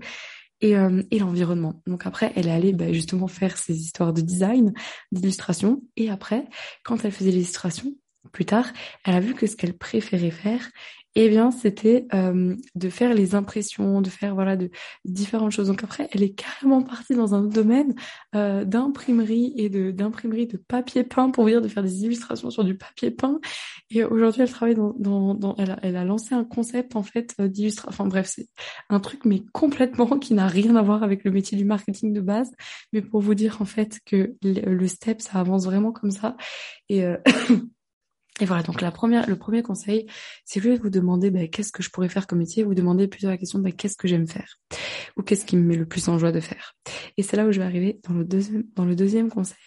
Et, 0.61 0.77
euh, 0.77 1.03
et 1.11 1.19
l'environnement. 1.19 1.81
Donc 1.87 2.05
après, 2.05 2.31
elle 2.37 2.47
est 2.47 2.51
allée 2.51 2.71
bah, 2.71 2.93
justement 2.93 3.27
faire 3.27 3.57
ses 3.57 3.75
histoires 3.75 4.13
de 4.13 4.21
design, 4.21 4.73
d'illustration. 5.11 5.81
Et 5.97 6.09
après, 6.09 6.45
quand 6.85 7.03
elle 7.03 7.11
faisait 7.11 7.31
l'illustration, 7.31 7.93
plus 8.31 8.45
tard, 8.45 8.71
elle 9.03 9.15
a 9.15 9.19
vu 9.19 9.33
que 9.33 9.45
ce 9.45 9.57
qu'elle 9.57 9.77
préférait 9.77 10.31
faire, 10.31 10.69
eh 11.15 11.29
bien, 11.29 11.51
c'était 11.51 12.07
euh, 12.13 12.55
de 12.75 12.89
faire 12.89 13.13
les 13.13 13.35
impressions, 13.35 14.01
de 14.01 14.09
faire 14.09 14.33
voilà 14.33 14.55
de 14.55 14.71
différentes 15.05 15.51
choses. 15.51 15.67
Donc 15.67 15.83
après, 15.83 16.09
elle 16.11 16.23
est 16.23 16.33
carrément 16.33 16.81
partie 16.81 17.13
dans 17.13 17.35
un 17.35 17.43
domaine 17.43 17.93
euh, 18.35 18.65
d'imprimerie 18.65 19.53
et 19.57 19.69
de 19.69 19.91
d'imprimerie 19.91 20.47
de 20.47 20.57
papier 20.57 21.03
peint 21.03 21.29
pour 21.29 21.45
dire 21.45 21.61
de 21.61 21.67
faire 21.67 21.83
des 21.83 22.03
illustrations 22.03 22.49
sur 22.49 22.63
du 22.63 22.75
papier 22.75 23.11
peint. 23.11 23.39
Et 23.91 24.03
aujourd'hui, 24.03 24.41
elle 24.41 24.49
travaille 24.49 24.75
dans, 24.75 24.95
dans, 24.97 25.35
dans 25.35 25.55
elle, 25.57 25.71
a, 25.71 25.79
elle, 25.83 25.95
a, 25.97 26.03
lancé 26.03 26.33
un 26.33 26.43
concept 26.43 26.95
en 26.95 27.03
fait 27.03 27.35
euh, 27.39 27.47
d'illustration. 27.47 27.89
Enfin 27.89 28.07
bref, 28.07 28.27
c'est 28.27 28.47
un 28.89 28.99
truc 28.99 29.25
mais 29.25 29.43
complètement 29.53 30.17
qui 30.19 30.33
n'a 30.33 30.47
rien 30.47 30.75
à 30.75 30.81
voir 30.81 31.03
avec 31.03 31.23
le 31.23 31.31
métier 31.31 31.57
du 31.57 31.65
marketing 31.65 32.13
de 32.13 32.21
base. 32.21 32.51
Mais 32.91 33.01
pour 33.03 33.21
vous 33.21 33.35
dire 33.35 33.61
en 33.61 33.65
fait 33.65 33.99
que 34.05 34.35
le, 34.41 34.73
le 34.73 34.87
step, 34.87 35.21
ça 35.21 35.39
avance 35.39 35.65
vraiment 35.65 35.91
comme 35.91 36.11
ça. 36.11 36.35
Et 36.89 37.05
euh, 37.05 37.17
Et 38.39 38.45
voilà, 38.45 38.63
donc 38.63 38.81
la 38.81 38.91
première, 38.91 39.29
le 39.29 39.35
premier 39.35 39.61
conseil, 39.61 40.07
c'est 40.45 40.59
de 40.59 40.81
vous 40.81 40.89
demander 40.89 41.29
bah, 41.29 41.47
qu'est-ce 41.47 41.71
que 41.71 41.83
je 41.83 41.89
pourrais 41.89 42.09
faire 42.09 42.25
comme 42.25 42.39
métier, 42.39 42.63
vous 42.63 42.73
demandez 42.73 43.07
plutôt 43.07 43.27
la 43.27 43.37
question 43.37 43.59
bah, 43.59 43.71
qu'est-ce 43.71 43.95
que 43.95 44.07
j'aime 44.07 44.27
faire 44.27 44.59
ou 45.17 45.21
qu'est-ce 45.21 45.45
qui 45.45 45.55
me 45.55 45.63
met 45.63 45.75
le 45.75 45.85
plus 45.85 46.07
en 46.07 46.17
joie 46.17 46.31
de 46.31 46.39
faire. 46.39 46.75
Et 47.17 47.23
c'est 47.23 47.37
là 47.37 47.45
où 47.45 47.51
je 47.51 47.59
vais 47.59 47.65
arriver 47.65 47.99
dans 48.07 48.15
le 48.15 48.25
deuxième, 48.25 48.63
dans 48.75 48.85
le 48.85 48.95
deuxième 48.95 49.29
conseil, 49.29 49.57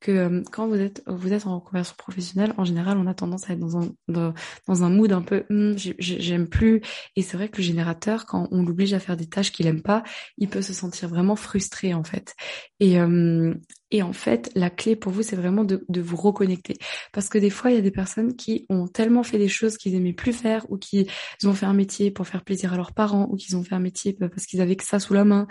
que 0.00 0.10
euh, 0.10 0.42
quand 0.50 0.66
vous 0.66 0.76
êtes 0.80 1.02
vous 1.06 1.32
êtes 1.32 1.46
en 1.46 1.60
conversion 1.60 1.94
professionnelle, 1.96 2.54
en 2.56 2.64
général, 2.64 2.98
on 2.98 3.06
a 3.06 3.14
tendance 3.14 3.48
à 3.48 3.52
être 3.52 3.60
dans 3.60 3.78
un 3.78 3.88
dans, 4.08 4.34
dans 4.66 4.82
un 4.82 4.90
mood 4.90 5.12
un 5.12 5.22
peu 5.22 5.44
hm, 5.50 5.74
j'aime 5.98 6.48
plus. 6.48 6.80
Et 7.16 7.22
c'est 7.22 7.36
vrai 7.36 7.48
que 7.48 7.58
le 7.58 7.62
générateur, 7.62 8.26
quand 8.26 8.48
on 8.50 8.62
l'oblige 8.64 8.92
à 8.94 9.00
faire 9.00 9.16
des 9.16 9.28
tâches 9.28 9.52
qu'il 9.52 9.66
aime 9.66 9.82
pas, 9.82 10.02
il 10.38 10.48
peut 10.48 10.62
se 10.62 10.72
sentir 10.72 11.08
vraiment 11.08 11.36
frustré 11.36 11.94
en 11.94 12.04
fait. 12.04 12.34
Et 12.80 12.98
euh, 12.98 13.54
et 13.90 14.02
en 14.02 14.12
fait, 14.12 14.50
la 14.54 14.70
clé 14.70 14.94
pour 14.96 15.12
vous, 15.12 15.22
c'est 15.22 15.36
vraiment 15.36 15.64
de, 15.64 15.84
vous 16.00 16.16
reconnecter. 16.16 16.76
Parce 17.12 17.28
que 17.28 17.38
des 17.38 17.50
fois, 17.50 17.70
il 17.70 17.74
y 17.74 17.78
a 17.78 17.82
des 17.82 17.90
personnes 17.90 18.36
qui 18.36 18.66
ont 18.68 18.86
tellement 18.86 19.22
fait 19.22 19.38
des 19.38 19.48
choses 19.48 19.76
qu'ils 19.76 19.94
aimaient 19.94 20.12
plus 20.12 20.32
faire 20.32 20.64
ou 20.70 20.78
qui 20.78 21.08
ont 21.44 21.54
fait 21.54 21.66
un 21.66 21.74
métier 21.74 22.10
pour 22.10 22.26
faire 22.26 22.44
plaisir 22.44 22.72
à 22.72 22.76
leurs 22.76 22.92
parents 22.92 23.28
ou 23.30 23.36
qu'ils 23.36 23.56
ont 23.56 23.62
fait 23.62 23.74
un 23.74 23.80
métier 23.80 24.12
parce 24.12 24.46
qu'ils 24.46 24.60
avaient 24.60 24.76
que 24.76 24.84
ça 24.84 25.00
sous 25.00 25.14
la 25.14 25.24
main, 25.24 25.46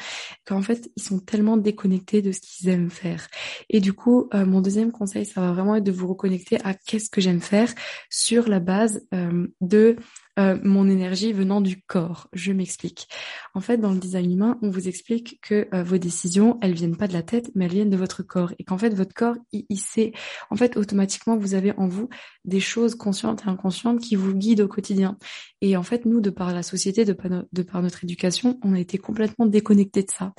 qu'en 0.46 0.62
fait, 0.62 0.90
ils 0.96 1.04
sont 1.04 1.20
tellement 1.20 1.58
déconnectés 1.58 2.22
de 2.22 2.32
ce 2.32 2.40
qu'ils 2.40 2.70
aiment 2.70 2.90
faire. 2.90 3.28
Et 3.70 3.80
du 3.82 3.94
coup, 3.94 4.30
euh, 4.34 4.46
mon 4.46 4.62
deuxième 4.62 4.92
conseil, 4.92 5.26
ça 5.26 5.42
va 5.42 5.52
vraiment 5.52 5.76
être 5.76 5.84
de 5.84 5.92
vous 5.92 6.08
reconnecter 6.08 6.60
à 6.64 6.74
qu'est-ce 6.74 7.10
que 7.10 7.22
j'aime 7.22 7.42
faire 7.42 7.74
sur 8.10 8.48
la 8.48 8.60
base 8.60 9.06
euh, 9.14 9.48
de 9.62 9.98
euh, 10.40 10.58
mon 10.64 10.90
énergie 10.90 11.34
venant 11.34 11.60
du 11.60 11.82
corps. 11.82 12.30
Je 12.34 12.54
m'explique. 12.54 13.08
En 13.54 13.60
fait, 13.60 13.78
dans 13.78 13.92
le 13.92 14.00
design 14.00 14.32
humain, 14.32 14.58
on 14.62 14.70
vous 14.70 14.88
explique 14.88 15.40
que 15.42 15.68
euh, 15.74 15.84
vos 15.84 15.98
décisions, 15.98 16.58
elles 16.62 16.74
viennent 16.74 16.96
pas 16.96 17.08
de 17.08 17.14
la 17.14 17.24
tête, 17.24 17.52
mais 17.56 17.66
elles 17.66 17.72
viennent 17.72 17.90
de 17.90 17.98
votre 17.98 18.24
corps. 18.24 18.54
Et 18.58 18.64
qu'en 18.64 18.78
fait, 18.78 18.94
votre 18.94 19.14
corps, 19.14 19.36
il, 19.52 19.80
sait, 19.80 20.14
en 20.50 20.56
fait, 20.56 20.78
automatiquement, 20.78 21.36
vous 21.38 21.56
avez 21.56 21.74
en 21.74 21.88
vous 21.88 22.10
des 22.46 22.60
choses 22.62 22.96
conscientes 22.96 23.44
et 23.46 23.50
inconscientes 23.50 24.00
qui 24.00 24.16
vous 24.16 24.34
guident 24.34 24.62
au 24.62 24.68
quotidien. 24.68 25.18
Et 25.62 25.76
en 25.76 25.84
fait, 25.84 26.06
nous, 26.06 26.22
de 26.22 26.30
par 26.30 26.54
la 26.54 26.64
société, 26.64 27.04
de 27.04 27.14
par, 27.14 27.82
notre 27.82 28.04
éducation, 28.04 28.60
on 28.64 28.74
a 28.74 28.80
été 28.80 28.98
complètement 28.98 29.46
déconnectés 29.46 30.04
de 30.04 30.12
ça. 30.12 30.34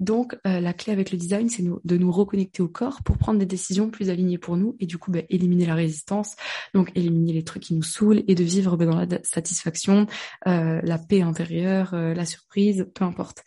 Donc, 0.00 0.36
euh, 0.46 0.60
la 0.60 0.74
clé 0.74 0.92
avec 0.92 1.10
le 1.10 1.18
design, 1.18 1.48
c'est 1.48 1.62
de 1.62 1.96
nous 1.96 2.12
reconnecter 2.12 2.62
au 2.62 2.68
corps 2.68 3.02
pour 3.02 3.16
prendre 3.16 3.38
des 3.38 3.46
décisions 3.46 3.90
plus 3.90 4.10
alignées 4.10 4.38
pour 4.38 4.56
nous 4.56 4.76
et 4.80 4.86
du 4.86 4.98
coup, 4.98 5.10
bah, 5.10 5.20
éliminer 5.30 5.64
la 5.64 5.74
résistance, 5.74 6.36
donc 6.74 6.92
éliminer 6.94 7.32
les 7.32 7.42
trucs 7.42 7.62
qui 7.62 7.74
nous 7.74 7.82
saoulent 7.82 8.22
et 8.28 8.34
de 8.34 8.44
vivre 8.44 8.76
bah, 8.76 8.84
dans 8.84 8.96
la 8.96 9.06
satisfaction, 9.46 10.06
euh, 10.48 10.80
la 10.82 10.98
paix 10.98 11.22
intérieure, 11.22 11.94
euh, 11.94 12.14
la 12.14 12.24
surprise, 12.24 12.86
peu 12.94 13.04
importe. 13.04 13.44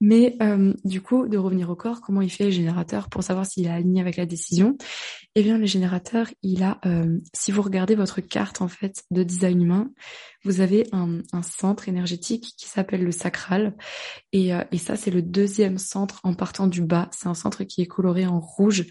Mais 0.00 0.36
euh, 0.40 0.72
du 0.84 1.02
coup, 1.02 1.28
de 1.28 1.36
revenir 1.36 1.68
au 1.68 1.76
corps, 1.76 2.00
comment 2.00 2.22
il 2.22 2.30
fait 2.30 2.44
le 2.44 2.50
générateur 2.50 3.08
pour 3.10 3.22
savoir 3.22 3.44
s'il 3.44 3.66
est 3.66 3.70
aligné 3.70 4.00
avec 4.00 4.16
la 4.16 4.24
décision? 4.24 4.76
Eh 5.34 5.42
bien, 5.42 5.58
le 5.58 5.66
générateur, 5.66 6.26
il 6.42 6.62
a, 6.62 6.78
si 7.32 7.52
vous 7.52 7.62
regardez 7.62 7.94
votre 7.94 8.20
carte 8.20 8.60
en 8.60 8.68
fait 8.68 9.04
de 9.10 9.22
design 9.22 9.62
humain, 9.62 9.90
vous 10.44 10.60
avez 10.60 10.86
un, 10.92 11.22
centre 11.42 11.88
énergétique 11.88 12.52
qui 12.58 12.68
s'appelle 12.68 13.02
le 13.02 13.12
sacral. 13.12 13.74
Et 14.32 14.52
ça, 14.76 14.96
c'est 14.96 15.10
le 15.10 15.22
deuxième 15.22 15.78
centre 15.78 16.20
en 16.22 16.34
partant 16.34 16.66
du 16.66 16.82
bas. 16.82 17.08
C'est 17.12 17.28
un 17.28 17.34
centre 17.34 17.64
qui 17.64 17.80
est 17.80 17.86
coloré 17.86 18.26
en 18.26 18.40
rouge 18.40 18.84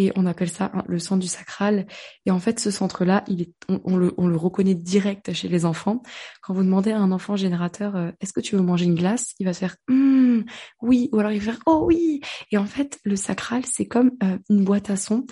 et 0.00 0.12
on 0.16 0.24
appelle 0.24 0.48
ça 0.48 0.72
le 0.88 0.98
centre 0.98 1.20
du 1.20 1.28
sacral. 1.28 1.86
Et 2.24 2.30
en 2.30 2.38
fait, 2.38 2.58
ce 2.58 2.70
centre-là, 2.70 3.22
il 3.28 3.42
est, 3.42 3.52
on, 3.68 3.98
le, 3.98 4.14
on 4.16 4.28
le 4.28 4.36
reconnaît 4.36 4.74
direct 4.74 5.34
chez 5.34 5.46
les 5.46 5.66
enfants. 5.66 6.02
Quand 6.40 6.54
vous 6.54 6.62
demandez 6.62 6.90
à 6.90 6.98
un 6.98 7.12
enfant 7.12 7.36
générateur, 7.36 7.96
euh, 7.96 8.10
est-ce 8.18 8.32
que 8.32 8.40
tu 8.40 8.56
veux 8.56 8.62
manger 8.62 8.86
une 8.86 8.94
glace, 8.94 9.34
il 9.38 9.44
va 9.44 9.52
se 9.52 9.58
faire 9.58 9.76
hum, 9.90 10.46
oui, 10.80 11.10
ou 11.12 11.18
alors 11.18 11.32
il 11.32 11.40
va 11.40 11.52
faire 11.52 11.60
oh 11.66 11.84
oui. 11.86 12.22
Et 12.50 12.56
en 12.56 12.64
fait, 12.64 12.98
le 13.04 13.14
sacral, 13.14 13.66
c'est 13.66 13.84
comme 13.84 14.12
euh, 14.22 14.38
une 14.48 14.64
boîte 14.64 14.88
à 14.88 14.96
sons. 14.96 15.26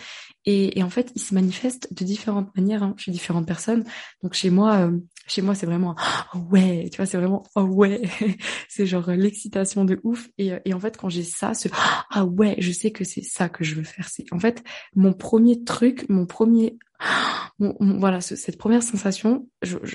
Et, 0.44 0.78
et, 0.78 0.82
en 0.82 0.90
fait, 0.90 1.12
il 1.14 1.20
se 1.20 1.34
manifeste 1.34 1.92
de 1.92 2.04
différentes 2.04 2.54
manières 2.54 2.82
hein, 2.82 2.94
chez 2.98 3.10
différentes 3.10 3.46
personnes. 3.46 3.84
Donc 4.22 4.34
chez 4.34 4.50
moi, 4.50 4.76
euh, 4.76 4.98
chez 5.26 5.42
moi, 5.42 5.54
c'est 5.54 5.66
vraiment 5.66 5.94
oh 6.34 6.38
ouais, 6.50 6.88
tu 6.90 6.96
vois, 6.96 7.06
c'est 7.06 7.18
vraiment 7.18 7.42
oh 7.54 7.62
ouais, 7.62 8.02
c'est 8.68 8.86
genre 8.86 9.10
l'excitation 9.10 9.84
de 9.84 9.98
ouf. 10.04 10.28
Et, 10.38 10.52
et 10.64 10.74
en 10.74 10.80
fait, 10.80 10.96
quand 10.96 11.08
j'ai 11.08 11.22
ça, 11.22 11.54
ce 11.54 11.68
ah 12.10 12.24
ouais, 12.24 12.56
je 12.58 12.72
sais 12.72 12.90
que 12.90 13.04
c'est 13.04 13.22
ça 13.22 13.48
que 13.48 13.64
je 13.64 13.74
veux 13.74 13.82
faire. 13.82 14.08
C'est 14.08 14.24
en 14.32 14.38
fait 14.38 14.57
mon 14.94 15.12
premier 15.12 15.64
truc, 15.64 16.08
mon 16.08 16.26
premier 16.26 16.78
voilà, 17.58 18.20
cette 18.20 18.58
première 18.58 18.82
sensation, 18.82 19.48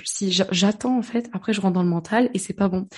si 0.04 0.30
j'attends 0.30 0.98
en 0.98 1.02
fait, 1.02 1.28
après 1.32 1.52
je 1.52 1.60
rentre 1.60 1.74
dans 1.74 1.82
le 1.82 1.88
mental 1.88 2.30
et 2.34 2.38
c'est 2.38 2.54
pas 2.54 2.68
bon. 2.68 2.88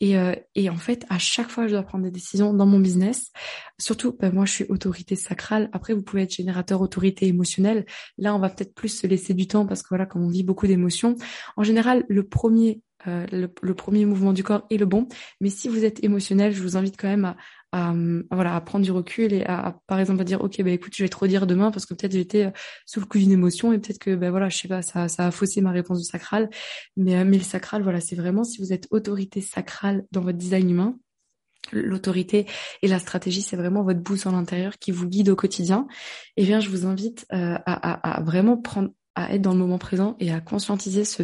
Et, 0.00 0.18
euh, 0.18 0.34
et 0.54 0.68
en 0.68 0.76
fait, 0.76 1.06
à 1.08 1.18
chaque 1.18 1.48
fois, 1.48 1.66
je 1.66 1.72
dois 1.72 1.82
prendre 1.82 2.04
des 2.04 2.10
décisions 2.10 2.52
dans 2.52 2.66
mon 2.66 2.80
business. 2.80 3.30
Surtout, 3.78 4.16
ben, 4.18 4.34
moi, 4.34 4.44
je 4.44 4.52
suis 4.52 4.64
autorité 4.68 5.14
sacrale. 5.16 5.70
Après, 5.72 5.94
vous 5.94 6.02
pouvez 6.02 6.22
être 6.22 6.34
générateur 6.34 6.80
autorité 6.80 7.26
émotionnelle. 7.26 7.86
Là, 8.18 8.34
on 8.34 8.38
va 8.38 8.50
peut-être 8.50 8.74
plus 8.74 8.88
se 8.88 9.06
laisser 9.06 9.34
du 9.34 9.46
temps 9.46 9.66
parce 9.66 9.82
que 9.82 9.88
voilà, 9.88 10.04
quand 10.04 10.20
on 10.20 10.28
vit 10.28 10.42
beaucoup 10.42 10.66
d'émotions, 10.66 11.16
en 11.56 11.62
général, 11.62 12.04
le 12.08 12.26
premier 12.26 12.82
euh, 13.06 13.26
le, 13.30 13.74
premier 13.74 14.04
mouvement 14.06 14.32
du 14.32 14.42
corps 14.42 14.66
est 14.70 14.76
le 14.76 14.86
bon. 14.86 15.08
Mais 15.40 15.50
si 15.50 15.68
vous 15.68 15.84
êtes 15.84 16.02
émotionnel, 16.04 16.52
je 16.52 16.62
vous 16.62 16.76
invite 16.76 16.96
quand 16.98 17.08
même 17.08 17.24
à, 17.24 17.36
à, 17.72 17.92
voilà 18.30 18.54
à 18.54 18.60
prendre 18.60 18.84
du 18.84 18.92
recul 18.92 19.32
et 19.32 19.44
à, 19.46 19.76
par 19.86 19.98
exemple 19.98 20.20
à 20.20 20.24
dire 20.24 20.40
ok 20.42 20.62
bah 20.62 20.70
écoute 20.70 20.92
je 20.96 21.02
vais 21.02 21.08
trop 21.08 21.26
dire 21.26 21.46
demain 21.46 21.72
parce 21.72 21.86
que 21.86 21.94
peut-être 21.94 22.12
j'étais 22.12 22.46
euh, 22.46 22.50
sous 22.86 23.00
le 23.00 23.06
coup 23.06 23.18
d'une 23.18 23.32
émotion 23.32 23.72
et 23.72 23.78
peut-être 23.78 23.98
que 23.98 24.14
ben 24.14 24.30
voilà 24.30 24.48
je 24.48 24.56
sais 24.56 24.68
pas 24.68 24.80
ça 24.80 25.08
ça 25.08 25.26
a 25.26 25.30
faussé 25.32 25.60
ma 25.60 25.72
réponse 25.72 25.98
du 25.98 26.04
sacral 26.04 26.48
mais 26.96 27.16
euh, 27.16 27.24
mais 27.24 27.36
le 27.36 27.42
sacral 27.42 27.82
voilà 27.82 28.00
c'est 28.00 28.14
vraiment 28.14 28.44
si 28.44 28.58
vous 28.60 28.72
êtes 28.72 28.86
autorité 28.92 29.40
sacrale 29.40 30.04
dans 30.12 30.20
votre 30.20 30.38
design 30.38 30.70
humain 30.70 30.96
l'autorité 31.72 32.46
et 32.82 32.88
la 32.88 32.98
stratégie, 32.98 33.42
c'est 33.42 33.56
vraiment 33.56 33.82
votre 33.82 34.00
boussole 34.00 34.34
intérieur 34.34 34.78
qui 34.78 34.90
vous 34.90 35.06
guide 35.06 35.30
au 35.30 35.36
quotidien. 35.36 35.86
Eh 36.36 36.44
bien, 36.44 36.60
je 36.60 36.68
vous 36.68 36.86
invite 36.86 37.26
à, 37.30 37.54
à, 37.64 38.18
à, 38.18 38.22
vraiment 38.22 38.56
prendre 38.56 38.90
à 39.14 39.32
être 39.34 39.42
dans 39.42 39.52
le 39.52 39.58
moment 39.58 39.78
présent 39.78 40.16
et 40.18 40.32
à 40.32 40.40
conscientiser 40.40 41.04
ce, 41.04 41.22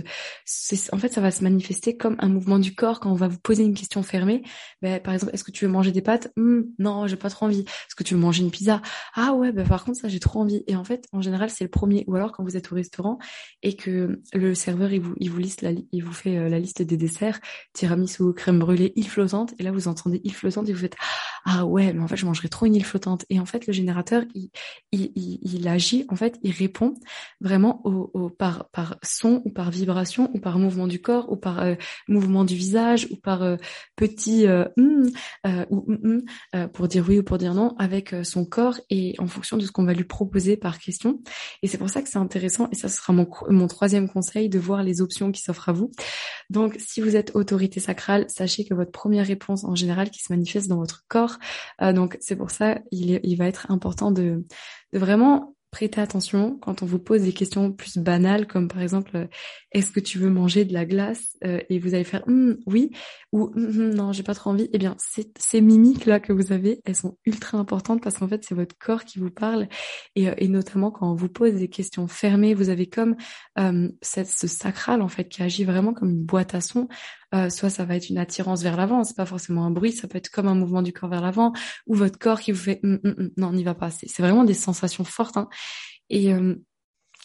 en 0.92 0.98
fait 0.98 1.12
ça 1.12 1.20
va 1.20 1.30
se 1.30 1.42
manifester 1.42 1.96
comme 1.96 2.16
un 2.20 2.28
mouvement 2.28 2.58
du 2.58 2.74
corps 2.74 3.00
quand 3.00 3.10
on 3.10 3.16
va 3.16 3.28
vous 3.28 3.38
poser 3.38 3.64
une 3.64 3.74
question 3.74 4.02
fermée. 4.02 4.42
Ben, 4.82 5.00
par 5.00 5.14
exemple 5.14 5.34
est-ce 5.34 5.44
que 5.44 5.50
tu 5.50 5.64
veux 5.64 5.70
manger 5.70 5.92
des 5.92 6.02
pâtes? 6.02 6.32
Hum, 6.36 6.66
non 6.78 7.06
j'ai 7.06 7.16
pas 7.16 7.30
trop 7.30 7.46
envie. 7.46 7.60
Est-ce 7.60 7.94
que 7.94 8.04
tu 8.04 8.14
veux 8.14 8.20
manger 8.20 8.42
une 8.42 8.50
pizza? 8.50 8.80
Ah 9.14 9.34
ouais 9.34 9.52
ben 9.52 9.66
par 9.66 9.84
contre 9.84 9.98
ça 9.98 10.08
j'ai 10.08 10.20
trop 10.20 10.40
envie. 10.40 10.62
Et 10.66 10.76
en 10.76 10.84
fait 10.84 11.06
en 11.12 11.20
général 11.20 11.50
c'est 11.50 11.64
le 11.64 11.70
premier. 11.70 12.04
Ou 12.06 12.14
alors 12.14 12.32
quand 12.32 12.44
vous 12.44 12.56
êtes 12.56 12.70
au 12.72 12.74
restaurant 12.76 13.18
et 13.62 13.74
que 13.74 14.20
le 14.34 14.54
serveur 14.54 14.92
il 14.92 15.00
vous 15.00 15.14
il 15.18 15.30
vous 15.30 15.38
liste 15.38 15.62
la 15.62 15.72
il 15.92 16.04
vous 16.04 16.12
fait 16.12 16.36
euh, 16.38 16.48
la 16.48 16.58
liste 16.58 16.82
des 16.82 16.96
desserts 16.96 17.40
tiramisu 17.72 18.32
crème 18.34 18.58
brûlée 18.58 18.92
île 18.96 19.08
flottante. 19.08 19.54
Et 19.58 19.62
là 19.62 19.72
vous 19.72 19.88
entendez 19.88 20.20
île 20.24 20.34
flottante 20.34 20.68
et 20.68 20.72
vous 20.72 20.80
faites 20.80 20.96
ah 21.44 21.64
ouais 21.66 21.92
mais 21.92 22.02
en 22.02 22.08
fait 22.08 22.16
je 22.16 22.26
mangerais 22.26 22.48
trop 22.48 22.66
une 22.66 22.76
île 22.76 22.84
flottante 22.84 23.24
et 23.30 23.40
en 23.40 23.46
fait 23.46 23.66
le 23.66 23.72
générateur 23.72 24.22
il, 24.34 24.50
il, 24.92 25.10
il, 25.16 25.38
il 25.42 25.68
agit 25.68 26.04
en 26.08 26.16
fait 26.16 26.38
il 26.42 26.52
répond 26.52 26.94
vraiment 27.40 27.79
par, 28.38 28.68
par 28.70 28.96
son 29.02 29.42
ou 29.44 29.50
par 29.50 29.70
vibration 29.70 30.30
ou 30.34 30.40
par 30.40 30.58
mouvement 30.58 30.86
du 30.86 31.00
corps 31.00 31.30
ou 31.30 31.36
par 31.36 31.62
euh, 31.62 31.74
mouvement 32.08 32.44
du 32.44 32.54
visage 32.54 33.06
ou 33.10 33.16
par 33.16 33.42
euh, 33.42 33.56
petit 33.96 34.46
euh, 34.46 34.64
hum, 34.76 35.10
ou 35.70 35.84
hum, 35.88 36.22
hum, 36.54 36.68
pour 36.68 36.88
dire 36.88 37.04
oui 37.08 37.18
ou 37.18 37.22
pour 37.22 37.38
dire 37.38 37.54
non 37.54 37.74
avec 37.78 38.14
son 38.22 38.44
corps 38.44 38.78
et 38.90 39.14
en 39.18 39.26
fonction 39.26 39.56
de 39.56 39.64
ce 39.64 39.72
qu'on 39.72 39.84
va 39.84 39.92
lui 39.92 40.04
proposer 40.04 40.56
par 40.56 40.78
question. 40.78 41.20
Et 41.62 41.66
c'est 41.66 41.78
pour 41.78 41.90
ça 41.90 42.02
que 42.02 42.08
c'est 42.08 42.18
intéressant 42.18 42.68
et 42.72 42.74
ça 42.74 42.88
sera 42.88 43.12
mon, 43.12 43.28
mon 43.48 43.66
troisième 43.66 44.08
conseil 44.08 44.48
de 44.48 44.58
voir 44.58 44.82
les 44.82 45.00
options 45.00 45.32
qui 45.32 45.42
s'offrent 45.42 45.68
à 45.68 45.72
vous. 45.72 45.90
Donc 46.50 46.76
si 46.78 47.00
vous 47.00 47.16
êtes 47.16 47.34
autorité 47.34 47.80
sacrale, 47.80 48.26
sachez 48.28 48.64
que 48.64 48.74
votre 48.74 48.92
première 48.92 49.26
réponse 49.26 49.64
en 49.64 49.74
général 49.74 50.10
qui 50.10 50.20
se 50.22 50.32
manifeste 50.32 50.68
dans 50.68 50.78
votre 50.78 51.04
corps. 51.08 51.38
donc 51.80 52.16
c'est 52.20 52.36
pour 52.36 52.50
ça 52.50 52.78
il, 52.90 53.20
il 53.22 53.36
va 53.36 53.46
être 53.46 53.70
important 53.70 54.10
de, 54.10 54.44
de 54.92 54.98
vraiment 54.98 55.54
prêtez 55.70 56.00
attention 56.00 56.58
quand 56.60 56.82
on 56.82 56.86
vous 56.86 56.98
pose 56.98 57.22
des 57.22 57.32
questions 57.32 57.72
plus 57.72 57.98
banales, 57.98 58.46
comme 58.46 58.68
par 58.68 58.82
exemple, 58.82 59.16
euh, 59.16 59.26
est-ce 59.72 59.90
que 59.90 60.00
tu 60.00 60.18
veux 60.18 60.30
manger 60.30 60.64
de 60.64 60.72
la 60.72 60.84
glace 60.84 61.36
euh, 61.44 61.60
Et 61.68 61.78
vous 61.78 61.94
allez 61.94 62.04
faire 62.04 62.22
hum, 62.26 62.58
oui 62.66 62.90
ou 63.32 63.52
hum, 63.54 63.94
non, 63.94 64.12
j'ai 64.12 64.22
pas 64.22 64.34
trop 64.34 64.50
envie. 64.50 64.68
Eh 64.72 64.78
bien, 64.78 64.96
ces 65.38 65.60
mimiques 65.60 66.06
là 66.06 66.18
que 66.18 66.32
vous 66.32 66.52
avez, 66.52 66.80
elles 66.84 66.96
sont 66.96 67.18
ultra 67.24 67.58
importantes 67.58 68.02
parce 68.02 68.18
qu'en 68.18 68.28
fait, 68.28 68.44
c'est 68.44 68.54
votre 68.54 68.76
corps 68.78 69.04
qui 69.04 69.18
vous 69.18 69.30
parle 69.30 69.68
et, 70.16 70.28
euh, 70.28 70.34
et, 70.38 70.48
notamment 70.48 70.90
quand 70.90 71.10
on 71.10 71.14
vous 71.14 71.28
pose 71.28 71.54
des 71.54 71.68
questions 71.68 72.08
fermées, 72.08 72.54
vous 72.54 72.68
avez 72.68 72.88
comme 72.88 73.16
cette, 74.00 74.28
ce 74.28 74.46
sacral 74.46 75.02
en 75.02 75.08
fait 75.08 75.28
qui 75.28 75.42
agit 75.42 75.64
vraiment 75.64 75.92
comme 75.92 76.10
une 76.10 76.24
boîte 76.24 76.54
à 76.54 76.60
son 76.60 76.88
euh, 77.32 77.48
soit 77.48 77.70
ça 77.70 77.84
va 77.84 77.94
être 77.94 78.10
une 78.10 78.18
attirance 78.18 78.62
vers 78.62 78.76
l'avant, 78.76 79.04
c'est 79.04 79.16
pas 79.16 79.26
forcément 79.26 79.64
un 79.64 79.70
bruit, 79.70 79.92
ça 79.92 80.08
peut 80.08 80.18
être 80.18 80.30
comme 80.30 80.48
un 80.48 80.54
mouvement 80.56 80.82
du 80.82 80.92
corps 80.92 81.08
vers 81.08 81.20
l'avant, 81.20 81.52
ou 81.86 81.94
votre 81.94 82.18
corps 82.18 82.40
qui 82.40 82.50
vous 82.50 82.58
fait 82.58 82.80
hum, 82.82 82.98
non, 83.36 83.48
on 83.48 83.52
n'y 83.52 83.62
va 83.62 83.74
pas. 83.74 83.90
C'est 83.90 84.20
vraiment 84.20 84.42
des 84.42 84.54
sensations 84.54 85.04
fortes. 85.04 85.36
Hein. 85.36 85.48
Et 86.08 86.32
euh, 86.32 86.54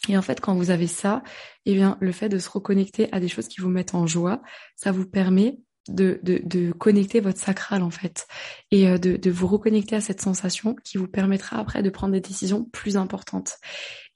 et 0.08 0.16
en 0.16 0.22
fait, 0.22 0.40
quand 0.40 0.54
vous 0.54 0.70
avez 0.70 0.86
ça, 0.86 1.22
eh 1.64 1.74
bien, 1.74 1.96
le 2.00 2.12
fait 2.12 2.28
de 2.28 2.38
se 2.38 2.48
reconnecter 2.48 3.08
à 3.12 3.20
des 3.20 3.28
choses 3.28 3.48
qui 3.48 3.60
vous 3.60 3.70
mettent 3.70 3.94
en 3.94 4.06
joie, 4.06 4.40
ça 4.76 4.92
vous 4.92 5.06
permet 5.06 5.58
de, 5.88 6.72
connecter 6.72 7.20
votre 7.20 7.38
sacral 7.38 7.82
en 7.82 7.90
fait 7.90 8.26
et 8.70 8.88
euh, 8.88 8.98
de, 8.98 9.30
vous 9.30 9.46
reconnecter 9.46 9.96
à 9.96 10.00
cette 10.00 10.20
sensation 10.20 10.74
qui 10.84 10.98
vous 10.98 11.06
permettra 11.06 11.58
après 11.58 11.82
de 11.82 11.90
prendre 11.90 12.12
des 12.12 12.20
décisions 12.20 12.64
plus 12.64 12.96
importantes. 12.96 13.54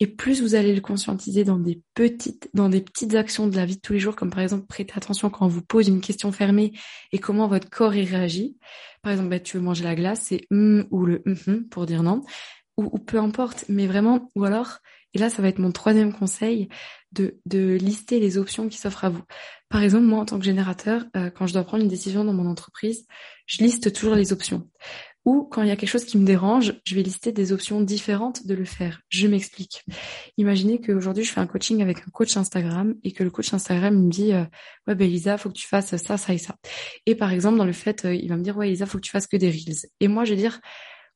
Et 0.01 0.07
plus 0.07 0.41
vous 0.41 0.55
allez 0.55 0.75
le 0.75 0.81
conscientiser 0.81 1.45
dans 1.45 1.59
des 1.59 1.83
petites, 1.95 2.49
dans 2.55 2.69
des 2.69 2.81
petites 2.81 3.15
actions 3.15 3.47
de 3.47 3.57
la 3.57 3.67
vie 3.67 3.77
de 3.77 3.81
tous 3.81 3.93
les 3.93 4.01
jours, 4.01 4.17
comme 4.17 4.31
par 4.31 4.41
exemple 4.41 4.67
prêter 4.67 4.95
attention 4.97 5.31
quand 5.31 5.47
on 5.47 5.49
vous 5.49 5.63
pose 5.63 5.89
une 5.89 6.01
question 6.01 6.33
fermée 6.33 6.73
et 7.13 7.19
comment 7.19 7.49
votre 7.49 7.69
corps 7.69 7.95
y 7.95 8.05
réagit. 8.05 8.59
Par 9.03 9.13
exemple, 9.13 9.31
bah, 9.31 9.41
tu 9.41 9.57
veux 9.57 9.63
manger 9.63 9.85
la 9.85 9.95
glace, 9.95 10.23
c'est 10.25 10.47
hum 10.51 10.87
ou 10.91 11.07
le 11.07 11.23
hum 11.27 11.69
pour 11.71 11.87
dire 11.87 12.03
non, 12.03 12.23
ou, 12.77 12.89
ou 12.93 12.99
peu 12.99 13.19
importe, 13.19 13.65
mais 13.69 13.87
vraiment, 13.87 14.31
ou 14.35 14.45
alors, 14.45 14.79
et 15.15 15.19
là 15.19 15.31
ça 15.31 15.43
va 15.43 15.49
être 15.49 15.59
mon 15.59 15.73
troisième 15.73 16.13
conseil, 16.13 16.69
de, 17.13 17.41
de 17.47 17.75
lister 17.75 18.21
les 18.21 18.39
options 18.39 18.69
qui 18.69 18.79
s'offrent 18.79 19.05
à 19.05 19.11
vous. 19.11 19.23
Par 19.69 19.83
exemple, 19.83 20.05
moi, 20.05 20.21
en 20.21 20.25
tant 20.25 20.39
que 20.39 20.45
générateur, 20.45 21.05
euh, 21.17 21.31
quand 21.31 21.47
je 21.47 21.53
dois 21.53 21.65
prendre 21.65 21.83
une 21.83 21.89
décision 21.89 22.25
dans 22.25 22.33
mon 22.33 22.47
entreprise, 22.47 23.07
je 23.47 23.63
liste 23.63 23.93
toujours 23.93 24.15
les 24.15 24.33
options. 24.33 24.69
Ou 25.27 25.45
quand 25.45 25.63
il 25.63 25.69
y 25.69 25.71
a 25.71 25.77
quelque 25.77 25.91
chose 25.91 26.07
qui 26.07 26.17
me 26.17 26.25
dérange, 26.25 26.81
je 26.85 26.95
vais 26.95 27.03
lister 27.03 27.31
des 27.31 27.53
options 27.53 27.83
différentes 27.83 28.47
de 28.47 28.55
le 28.55 28.65
faire. 28.65 29.03
Je 29.11 29.27
m'explique. 29.27 29.85
Imaginez 30.39 30.81
qu'aujourd'hui, 30.81 31.25
je 31.25 31.33
fais 31.33 31.41
un 31.41 31.47
coaching 31.47 31.83
avec 31.83 31.99
un 31.99 32.11
coach 32.11 32.37
Instagram 32.39 32.95
et 33.05 33.13
que 33.13 33.23
le 33.23 33.31
coach 33.31 33.53
Instagram 33.53 33.95
me 33.95 34.11
dit 34.11 34.33
euh, 34.33 34.45
Ouais, 34.87 34.95
ben 34.95 35.07
Elisa, 35.07 35.37
faut 35.37 35.51
que 35.51 35.55
tu 35.55 35.67
fasses 35.67 35.95
ça, 35.95 36.17
ça 36.17 36.33
et 36.33 36.39
ça. 36.39 36.57
Et 37.05 37.15
par 37.15 37.33
exemple, 37.33 37.59
dans 37.59 37.67
le 37.67 37.73
fait, 37.73 38.07
euh, 38.07 38.15
il 38.15 38.29
va 38.31 38.37
me 38.37 38.43
dire 38.43 38.57
Ouais, 38.57 38.69
Elisa, 38.69 38.87
faut 38.87 38.97
que 38.97 39.05
tu 39.05 39.11
fasses 39.11 39.27
que 39.27 39.37
des 39.37 39.51
Reels. 39.51 39.91
Et 40.01 40.09
moi, 40.09 40.25
je 40.25 40.31
vais 40.31 40.41
dire 40.41 40.59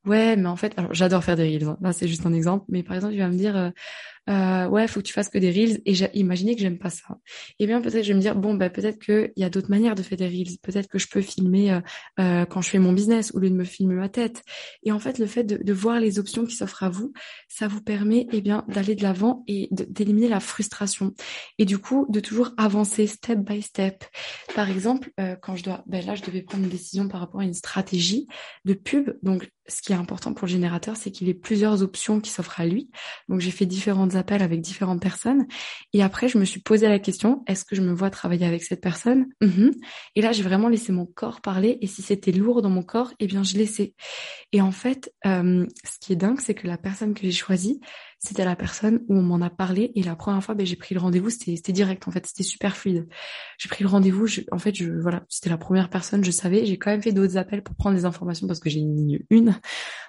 Ouais, 0.04 0.36
mais 0.36 0.48
en 0.48 0.56
fait, 0.56 0.74
alors 0.76 0.92
j'adore 0.92 1.24
faire 1.24 1.36
des 1.36 1.44
Reels. 1.44 1.64
Hein. 1.64 1.78
Là, 1.80 1.92
c'est 1.94 2.08
juste 2.08 2.26
un 2.26 2.32
exemple. 2.34 2.66
Mais 2.68 2.82
par 2.82 2.94
exemple, 2.96 3.14
il 3.14 3.20
va 3.20 3.28
me 3.28 3.36
dire 3.36 3.72
euh, 4.28 4.66
ouais, 4.68 4.86
faut 4.88 5.00
que 5.00 5.06
tu 5.06 5.12
fasses 5.12 5.28
que 5.28 5.38
des 5.38 5.50
reels. 5.50 5.80
Et 5.84 5.94
j'ai 5.94 6.10
imaginé 6.14 6.54
que 6.54 6.62
j'aime 6.62 6.78
pas 6.78 6.90
ça. 6.90 7.04
Et 7.58 7.64
eh 7.64 7.66
bien 7.66 7.80
peut-être 7.80 8.02
je 8.02 8.08
vais 8.08 8.14
me 8.14 8.20
dire 8.20 8.34
bon 8.34 8.54
bah 8.54 8.70
peut-être 8.70 8.98
qu'il 8.98 9.32
y 9.36 9.44
a 9.44 9.50
d'autres 9.50 9.70
manières 9.70 9.94
de 9.94 10.02
faire 10.02 10.18
des 10.18 10.26
reels. 10.26 10.58
Peut-être 10.62 10.88
que 10.88 10.98
je 10.98 11.08
peux 11.08 11.20
filmer 11.20 11.72
euh, 11.72 11.80
euh, 12.20 12.44
quand 12.46 12.62
je 12.62 12.70
fais 12.70 12.78
mon 12.78 12.92
business 12.92 13.32
au 13.34 13.38
lieu 13.38 13.50
de 13.50 13.54
me 13.54 13.64
filmer 13.64 13.94
ma 13.94 14.08
tête. 14.08 14.42
Et 14.82 14.92
en 14.92 14.98
fait 14.98 15.18
le 15.18 15.26
fait 15.26 15.44
de, 15.44 15.62
de 15.62 15.72
voir 15.72 16.00
les 16.00 16.18
options 16.18 16.46
qui 16.46 16.54
s'offrent 16.56 16.82
à 16.82 16.88
vous, 16.88 17.12
ça 17.48 17.68
vous 17.68 17.82
permet 17.82 18.26
eh 18.32 18.40
bien 18.40 18.64
d'aller 18.68 18.94
de 18.94 19.02
l'avant 19.02 19.44
et 19.46 19.68
d'éliminer 19.70 20.28
la 20.28 20.40
frustration. 20.40 21.14
Et 21.58 21.64
du 21.64 21.78
coup 21.78 22.06
de 22.08 22.20
toujours 22.20 22.52
avancer 22.56 23.06
step 23.06 23.38
by 23.40 23.62
step. 23.62 24.04
Par 24.54 24.70
exemple 24.70 25.10
euh, 25.20 25.36
quand 25.40 25.56
je 25.56 25.64
dois, 25.64 25.84
ben 25.86 26.04
là 26.04 26.14
je 26.14 26.22
devais 26.22 26.42
prendre 26.42 26.64
une 26.64 26.70
décision 26.70 27.08
par 27.08 27.20
rapport 27.20 27.40
à 27.40 27.44
une 27.44 27.54
stratégie 27.54 28.26
de 28.64 28.74
pub. 28.74 29.10
Donc 29.22 29.50
ce 29.66 29.80
qui 29.80 29.92
est 29.92 29.96
important 29.96 30.34
pour 30.34 30.46
le 30.46 30.52
générateur, 30.52 30.96
c'est 30.96 31.10
qu'il 31.10 31.28
ait 31.28 31.34
plusieurs 31.34 31.82
options 31.82 32.20
qui 32.20 32.30
s'offrent 32.30 32.60
à 32.60 32.66
lui. 32.66 32.90
Donc 33.28 33.40
j'ai 33.40 33.50
fait 33.50 33.66
différentes 33.66 34.13
appels 34.16 34.42
avec 34.42 34.60
différentes 34.60 35.00
personnes. 35.00 35.46
Et 35.92 36.02
après, 36.02 36.28
je 36.28 36.38
me 36.38 36.44
suis 36.44 36.60
posé 36.60 36.88
la 36.88 36.98
question, 36.98 37.42
est-ce 37.46 37.64
que 37.64 37.76
je 37.76 37.82
me 37.82 37.92
vois 37.92 38.10
travailler 38.10 38.46
avec 38.46 38.62
cette 38.62 38.80
personne? 38.80 39.26
Mhm. 39.40 39.72
Et 40.14 40.20
là, 40.22 40.32
j'ai 40.32 40.42
vraiment 40.42 40.68
laissé 40.68 40.92
mon 40.92 41.06
corps 41.06 41.40
parler. 41.40 41.78
Et 41.80 41.86
si 41.86 42.02
c'était 42.02 42.32
lourd 42.32 42.62
dans 42.62 42.70
mon 42.70 42.82
corps, 42.82 43.12
eh 43.20 43.26
bien, 43.26 43.42
je 43.42 43.56
laissais. 43.56 43.94
Et 44.52 44.60
en 44.60 44.72
fait, 44.72 45.12
euh, 45.26 45.66
ce 45.84 45.98
qui 46.00 46.12
est 46.12 46.16
dingue, 46.16 46.40
c'est 46.40 46.54
que 46.54 46.66
la 46.66 46.78
personne 46.78 47.14
que 47.14 47.22
j'ai 47.22 47.32
choisie, 47.32 47.80
c'était 48.24 48.44
la 48.44 48.56
personne 48.56 49.00
où 49.08 49.16
on 49.16 49.22
m'en 49.22 49.40
a 49.40 49.50
parlé 49.50 49.92
et 49.94 50.02
la 50.02 50.16
première 50.16 50.42
fois 50.42 50.54
ben, 50.54 50.64
j'ai 50.66 50.76
pris 50.76 50.94
le 50.94 51.00
rendez-vous 51.00 51.30
c'était 51.30 51.72
direct 51.72 52.08
en 52.08 52.10
fait 52.10 52.26
c'était 52.26 52.42
super 52.42 52.76
fluide 52.76 53.06
j'ai 53.58 53.68
pris 53.68 53.84
le 53.84 53.90
rendez-vous 53.90 54.26
en 54.52 54.58
fait 54.58 54.74
je 54.74 54.90
voilà 54.90 55.24
c'était 55.28 55.50
la 55.50 55.58
première 55.58 55.90
personne 55.90 56.24
je 56.24 56.30
savais 56.30 56.66
j'ai 56.66 56.78
quand 56.78 56.90
même 56.90 57.02
fait 57.02 57.12
d'autres 57.12 57.36
appels 57.36 57.62
pour 57.62 57.76
prendre 57.76 57.96
des 57.96 58.04
informations 58.04 58.46
parce 58.46 58.60
que 58.60 58.70
j'ai 58.70 58.80
une 58.80 58.96
ligne 58.96 59.20
une 59.30 59.60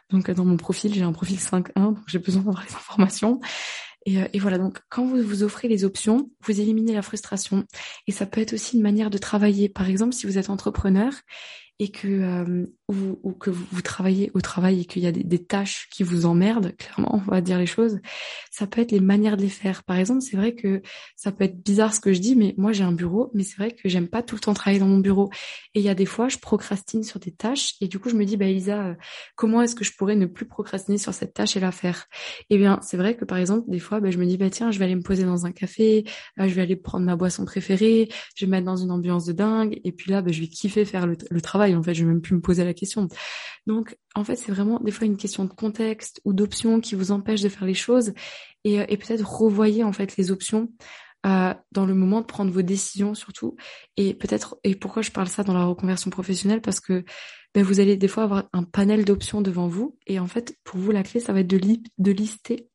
donc 0.10 0.30
dans 0.32 0.46
mon 0.46 0.58
profil 0.58 0.94
j'ai 0.94 1.04
un 1.04 1.14
profil 1.14 1.38
5.1 1.38 1.72
donc 1.76 2.00
j'ai 2.08 2.20
besoin 2.20 2.42
d'avoir 2.42 2.64
les 2.68 2.76
informations 2.76 3.40
et, 4.06 4.20
euh, 4.22 4.28
et, 4.34 4.40
voilà, 4.40 4.60
donc 4.60 4.82
quand 4.90 5.04
vous 5.04 5.22
vous 5.24 5.42
offrez 5.42 5.68
les 5.68 5.84
options, 5.84 6.30
vous 6.44 6.62
éliminez 6.62 6.94
la 6.94 7.02
frustration. 7.02 7.66
Et 8.06 8.12
ça 8.12 8.28
peut 8.28 8.40
être 8.40 8.54
aussi 8.54 8.76
une 8.78 8.84
manière 8.84 9.10
de 9.10 9.18
travailler. 9.18 9.68
Par 9.68 9.90
exemple, 9.90 10.14
si 10.14 10.28
vous 10.28 10.38
êtes 10.38 10.52
entrepreneur 10.52 11.12
et 11.79 11.89
que 11.89 12.08
euh, 12.08 12.65
ou, 12.88 13.32
que 13.34 13.50
vous, 13.50 13.82
travaillez 13.82 14.29
au 14.36 14.41
travail 14.41 14.82
et 14.82 14.86
qu'il 14.86 15.01
y 15.01 15.08
a 15.08 15.12
des, 15.12 15.44
tâches 15.44 15.88
qui 15.91 16.03
vous 16.03 16.25
emmerdent, 16.25 16.75
clairement, 16.77 17.15
on 17.27 17.32
va 17.32 17.41
dire 17.41 17.58
les 17.58 17.65
choses, 17.65 18.00
ça 18.51 18.67
peut 18.67 18.79
être 18.79 18.91
les 18.91 19.00
manières 19.00 19.38
de 19.38 19.41
les 19.41 19.50
faire. 19.50 19.84
Par 19.84 19.98
exemple, 19.98 20.22
c'est 20.22 20.38
vrai 20.38 20.53
que 20.53 20.82
ça 21.15 21.32
peut 21.32 21.44
être 21.44 21.62
bizarre 21.63 21.94
ce 21.94 22.00
que 22.00 22.13
je 22.13 22.20
dis, 22.20 22.36
mais 22.36 22.53
moi 22.58 22.74
j'ai 22.74 22.84
un 22.84 22.91
bureau, 22.91 23.32
mais 23.34 23.44
c'est 23.44 23.58
vrai 23.58 23.72
que 23.72 23.89
j'aime 23.89 24.08
pas 24.08 24.22
tout 24.22 24.36
le 24.36 24.41
temps 24.41 24.53
travailler 24.53 24.79
dans 24.79 24.88
mon 24.88 25.00
bureau. 25.00 25.32
Et 25.74 25.79
il 25.79 25.86
y 25.86 25.89
a 25.89 25.96
des 25.96 26.05
fois, 26.05 26.29
je 26.29 26.38
procrastine 26.38 27.03
sur 27.03 27.20
des 27.20 27.32
tâches 27.32 27.74
et 27.82 27.88
du 27.88 27.98
coup, 27.98 28.10
je 28.10 28.15
me 28.15 28.24
dis, 28.25 28.38
bah 28.38 28.46
Elisa, 28.46 28.86
euh, 28.86 28.94
comment 29.36 29.62
est-ce 29.62 29.75
que 29.75 29.84
je 29.84 29.94
pourrais 29.98 30.15
ne 30.15 30.27
plus 30.27 30.46
procrastiner 30.46 31.00
sur 31.00 31.13
cette 31.13 31.34
tâche 31.34 31.58
et 31.58 31.60
la 31.60 31.72
faire? 31.72 32.05
Eh 32.51 32.58
bien, 32.58 32.79
c'est 32.84 32.98
vrai 32.98 33.15
que 33.15 33.25
par 33.25 33.39
exemple, 33.39 33.70
des 33.70 33.79
fois, 33.79 34.00
bah, 34.00 34.12
je 34.12 34.20
me 34.20 34.25
dis, 34.25 34.38
bah 34.38 34.51
tiens, 34.51 34.70
je 34.70 34.77
vais 34.77 34.86
aller 34.86 34.96
me 34.96 35.03
poser 35.03 35.24
dans 35.24 35.48
un 35.48 35.51
café, 35.51 36.05
euh, 36.39 36.48
je 36.48 36.53
vais 36.53 36.62
aller 36.62 36.75
prendre 36.75 37.05
ma 37.05 37.15
boisson 37.15 37.46
préférée, 37.46 38.10
je 38.36 38.46
vais 38.46 38.48
me 38.48 38.51
mettre 38.51 38.65
dans 38.65 38.77
une 38.77 38.91
ambiance 38.91 39.25
de 39.25 39.34
dingue, 39.34 39.79
et 39.84 39.91
puis 39.91 40.12
là, 40.12 40.22
bah, 40.22 40.32
je 40.32 40.41
vais 40.41 40.48
kiffer 40.48 40.86
faire 40.86 41.08
le, 41.08 41.17
le 41.29 41.41
travail. 41.41 41.65
En 41.74 41.82
fait, 41.82 41.94
je 41.94 42.04
vais 42.04 42.12
même 42.12 42.22
plus 42.22 42.36
me 42.36 42.42
poser 42.42 42.64
la 42.64 42.74
question. 42.74 43.08
Donc, 43.66 43.98
en 44.14 44.24
fait, 44.24 44.36
c'est 44.36 44.52
vraiment 44.52 44.80
des 44.80 44.92
fois 44.92 45.08
une 45.08 45.18
question 45.18 45.46
de 45.46 45.54
contexte 45.54 46.22
ou 46.26 46.34
d'options 46.34 46.82
qui 46.82 46.96
vous 46.96 47.12
empêchent 47.12 47.42
de 47.42 47.50
faire 47.50 47.66
les 47.66 47.74
choses 47.74 48.14
et, 48.64 48.82
euh, 48.82 48.86
et 48.90 48.98
peut-être 48.98 49.28
revoyer 49.28 49.84
en 49.84 49.92
fait 49.94 50.18
les 50.18 50.32
options 50.32 50.70
euh, 51.25 51.53
dans 51.72 51.86
le 51.86 51.94
moment 51.94 52.22
de 52.22 52.25
prendre 52.25 52.51
vos 52.51 52.62
décisions 52.62 53.15
surtout. 53.15 53.55
Et 53.98 54.13
peut-être, 54.13 54.58
et 54.63 54.75
pourquoi 54.75 55.01
je 55.01 55.12
parle 55.12 55.27
ça 55.27 55.44
dans 55.44 55.53
la 55.53 55.65
reconversion 55.65 56.10
professionnelle? 56.10 56.62
Parce 56.62 56.79
que 56.79 57.03
ben, 57.55 57.63
vous 57.63 57.79
allez 57.79 57.96
des 57.96 58.10
fois 58.10 58.24
avoir 58.24 58.50
un 58.51 58.63
panel 58.63 59.05
d'options 59.05 59.41
devant 59.41 59.70
vous. 59.70 59.98
Et 60.08 60.20
en 60.20 60.27
fait, 60.27 60.58
pour 60.65 60.77
vous, 60.77 60.91
la 60.91 61.03
clé, 61.03 61.22
ça 61.22 61.32
va 61.32 61.39
être 61.39 61.48
de, 61.48 61.58
de 61.98 62.12
lister 62.12 62.67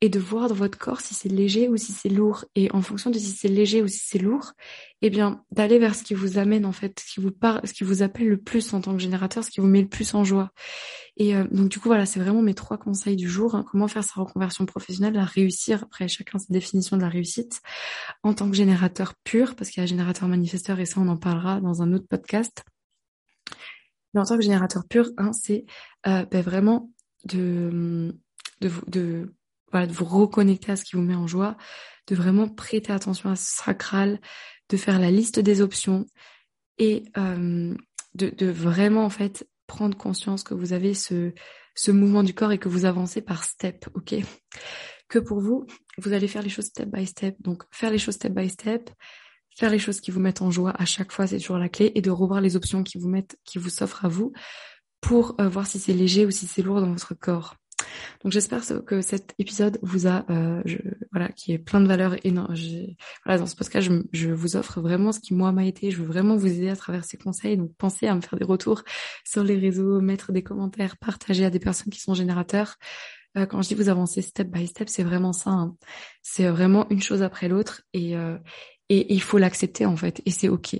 et 0.00 0.08
de 0.08 0.18
voir 0.18 0.48
dans 0.48 0.56
votre 0.56 0.76
corps 0.76 1.00
si 1.00 1.14
c'est 1.14 1.28
léger 1.28 1.68
ou 1.68 1.76
si 1.76 1.92
c'est 1.92 2.08
lourd. 2.08 2.44
Et 2.56 2.68
en 2.72 2.82
fonction 2.82 3.10
de 3.10 3.18
si 3.18 3.30
c'est 3.30 3.48
léger 3.48 3.80
ou 3.80 3.86
si 3.86 4.00
c'est 4.02 4.18
lourd, 4.18 4.52
eh 5.02 5.10
bien, 5.10 5.44
d'aller 5.52 5.78
vers 5.78 5.94
ce 5.94 6.02
qui 6.02 6.14
vous 6.14 6.36
amène, 6.36 6.66
en 6.66 6.72
fait, 6.72 6.98
ce 6.98 7.14
qui 7.14 7.20
vous 7.20 7.30
parle, 7.30 7.60
ce 7.64 7.72
qui 7.72 7.84
vous 7.84 8.02
appelle 8.02 8.28
le 8.28 8.40
plus 8.40 8.74
en 8.74 8.80
tant 8.80 8.92
que 8.94 8.98
générateur, 8.98 9.44
ce 9.44 9.50
qui 9.50 9.60
vous 9.60 9.68
met 9.68 9.82
le 9.82 9.88
plus 9.88 10.14
en 10.14 10.24
joie. 10.24 10.50
Et 11.16 11.36
euh, 11.36 11.44
donc, 11.50 11.68
du 11.68 11.78
coup, 11.78 11.88
voilà, 11.88 12.06
c'est 12.06 12.20
vraiment 12.20 12.42
mes 12.42 12.54
trois 12.54 12.76
conseils 12.76 13.16
du 13.16 13.28
jour. 13.28 13.54
Hein. 13.54 13.64
comment 13.70 13.88
faire 13.88 14.02
sa 14.02 14.20
reconversion 14.20 14.66
professionnelle, 14.66 15.16
à 15.16 15.24
réussir, 15.24 15.84
après 15.84 16.08
chacun 16.08 16.38
sa 16.38 16.52
définition 16.52 16.96
de 16.96 17.02
la 17.02 17.08
réussite, 17.08 17.60
en 18.22 18.34
tant 18.34 18.50
que 18.50 18.56
générateur 18.56 19.14
pur, 19.22 19.54
parce 19.54 19.70
qu'il 19.70 19.80
y 19.80 19.84
a 19.84 19.86
générateur 19.86 20.28
manifesteur, 20.28 20.80
et 20.80 20.86
ça, 20.86 21.00
on 21.00 21.08
en 21.08 21.16
parlera 21.16 21.60
dans 21.60 21.82
un 21.82 21.92
autre 21.92 22.06
podcast. 22.08 22.64
Mais 24.12 24.20
en 24.20 24.24
tant 24.24 24.36
que 24.36 24.42
générateur 24.42 24.84
pur, 24.88 25.10
hein, 25.16 25.32
c'est 25.32 25.64
euh, 26.06 26.24
ben 26.26 26.42
vraiment 26.42 26.90
de, 27.24 28.14
de, 28.60 28.70
de, 28.88 29.34
voilà, 29.70 29.86
de 29.86 29.92
vous 29.92 30.04
reconnecter 30.04 30.72
à 30.72 30.76
ce 30.76 30.84
qui 30.84 30.96
vous 30.96 31.02
met 31.02 31.14
en 31.14 31.26
joie, 31.26 31.56
de 32.06 32.14
vraiment 32.14 32.48
prêter 32.48 32.92
attention 32.92 33.30
à 33.30 33.36
ce 33.36 33.56
sacral, 33.56 34.20
de 34.68 34.76
faire 34.76 34.98
la 34.98 35.10
liste 35.10 35.40
des 35.40 35.60
options 35.60 36.06
et 36.78 37.04
euh, 37.16 37.74
de, 38.14 38.30
de 38.30 38.46
vraiment 38.46 39.04
en 39.04 39.10
fait 39.10 39.48
prendre 39.66 39.96
conscience 39.96 40.42
que 40.42 40.54
vous 40.54 40.72
avez 40.72 40.94
ce, 40.94 41.32
ce 41.74 41.90
mouvement 41.90 42.22
du 42.22 42.34
corps 42.34 42.52
et 42.52 42.58
que 42.58 42.68
vous 42.68 42.84
avancez 42.84 43.20
par 43.22 43.44
step, 43.44 43.86
ok? 43.94 44.14
Que 45.08 45.18
pour 45.18 45.40
vous, 45.40 45.66
vous 45.98 46.12
allez 46.12 46.28
faire 46.28 46.42
les 46.42 46.48
choses 46.48 46.66
step 46.66 46.88
by 46.88 47.06
step. 47.06 47.36
Donc 47.40 47.64
faire 47.70 47.90
les 47.90 47.98
choses 47.98 48.14
step 48.14 48.32
by 48.32 48.48
step, 48.48 48.90
faire 49.56 49.70
les 49.70 49.78
choses 49.78 50.00
qui 50.00 50.10
vous 50.10 50.20
mettent 50.20 50.42
en 50.42 50.50
joie 50.50 50.70
à 50.70 50.84
chaque 50.84 51.12
fois, 51.12 51.26
c'est 51.26 51.38
toujours 51.38 51.58
la 51.58 51.68
clé, 51.68 51.92
et 51.94 52.00
de 52.00 52.10
revoir 52.10 52.40
les 52.40 52.56
options 52.56 52.82
qui 52.82 52.98
vous 52.98 53.08
mettent, 53.08 53.38
qui 53.44 53.58
vous 53.58 53.70
s'offrent 53.70 54.04
à 54.04 54.08
vous, 54.08 54.32
pour 55.00 55.34
euh, 55.40 55.48
voir 55.48 55.66
si 55.66 55.78
c'est 55.78 55.92
léger 55.92 56.26
ou 56.26 56.30
si 56.30 56.46
c'est 56.46 56.62
lourd 56.62 56.80
dans 56.80 56.90
votre 56.90 57.14
corps. 57.14 57.56
Donc 58.22 58.32
j'espère 58.32 58.62
que 58.84 59.00
cet 59.00 59.34
épisode 59.38 59.78
vous 59.82 60.06
a, 60.06 60.24
euh, 60.30 60.62
je, 60.64 60.78
voilà, 61.12 61.28
qui 61.28 61.52
est 61.52 61.58
plein 61.58 61.80
de 61.80 61.86
valeurs 61.86 62.16
non, 62.24 62.48
voilà, 63.24 63.38
dans 63.38 63.46
ce 63.46 63.54
podcast, 63.56 63.88
je, 63.88 64.02
je, 64.12 64.30
vous 64.30 64.56
offre 64.56 64.80
vraiment 64.80 65.12
ce 65.12 65.20
qui 65.20 65.34
moi 65.34 65.52
m'a 65.52 65.64
été. 65.64 65.90
Je 65.90 65.98
veux 65.98 66.06
vraiment 66.06 66.36
vous 66.36 66.46
aider 66.46 66.68
à 66.68 66.76
travers 66.76 67.04
ces 67.04 67.16
conseils. 67.16 67.56
Donc 67.56 67.72
pensez 67.76 68.06
à 68.06 68.14
me 68.14 68.20
faire 68.20 68.38
des 68.38 68.44
retours 68.44 68.82
sur 69.24 69.44
les 69.44 69.56
réseaux, 69.56 70.00
mettre 70.00 70.32
des 70.32 70.42
commentaires, 70.42 70.96
partager 70.96 71.44
à 71.44 71.50
des 71.50 71.60
personnes 71.60 71.92
qui 71.92 72.00
sont 72.00 72.14
générateurs. 72.14 72.76
Euh, 73.36 73.46
quand 73.46 73.62
je 73.62 73.68
dis 73.68 73.74
vous 73.74 73.88
avancez 73.88 74.22
step 74.22 74.48
by 74.48 74.66
step, 74.66 74.88
c'est 74.88 75.02
vraiment 75.02 75.32
ça. 75.32 75.50
Hein. 75.50 75.76
C'est 76.22 76.48
vraiment 76.48 76.88
une 76.90 77.02
chose 77.02 77.22
après 77.22 77.48
l'autre 77.48 77.82
et 77.92 78.16
euh, 78.16 78.38
et, 78.88 79.14
il 79.14 79.22
faut 79.22 79.38
l'accepter 79.38 79.86
en 79.86 79.96
fait 79.96 80.20
et 80.26 80.30
c'est 80.30 80.48
ok. 80.48 80.76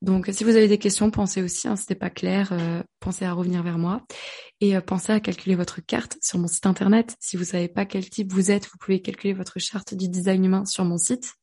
Donc 0.00 0.28
si 0.32 0.44
vous 0.44 0.56
avez 0.56 0.68
des 0.68 0.78
questions, 0.78 1.10
pensez 1.10 1.42
aussi, 1.42 1.68
hein, 1.68 1.76
si 1.76 1.82
c'était 1.82 1.94
pas 1.94 2.10
clair, 2.10 2.50
euh, 2.52 2.82
pensez 3.00 3.24
à 3.24 3.32
revenir 3.32 3.62
vers 3.62 3.78
moi 3.78 4.02
et 4.60 4.76
euh, 4.76 4.80
pensez 4.80 5.12
à 5.12 5.20
calculer 5.20 5.54
votre 5.54 5.80
carte 5.80 6.16
sur 6.22 6.38
mon 6.38 6.46
site 6.46 6.66
internet. 6.66 7.16
Si 7.20 7.36
vous 7.36 7.44
savez 7.44 7.68
pas 7.68 7.84
quel 7.84 8.08
type 8.08 8.32
vous 8.32 8.50
êtes, 8.50 8.66
vous 8.66 8.78
pouvez 8.78 9.00
calculer 9.00 9.34
votre 9.34 9.58
charte 9.58 9.94
du 9.94 10.08
design 10.08 10.44
humain 10.44 10.64
sur 10.64 10.84
mon 10.84 10.98
site 10.98 11.34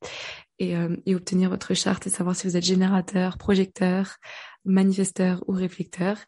et, 0.58 0.76
euh, 0.76 0.96
et 1.06 1.14
obtenir 1.14 1.48
votre 1.48 1.74
charte 1.74 2.06
et 2.06 2.10
savoir 2.10 2.34
si 2.34 2.46
vous 2.46 2.56
êtes 2.56 2.64
générateur, 2.64 3.38
projecteur, 3.38 4.16
manifesteur 4.64 5.44
ou 5.46 5.52
réflecteur. 5.52 6.18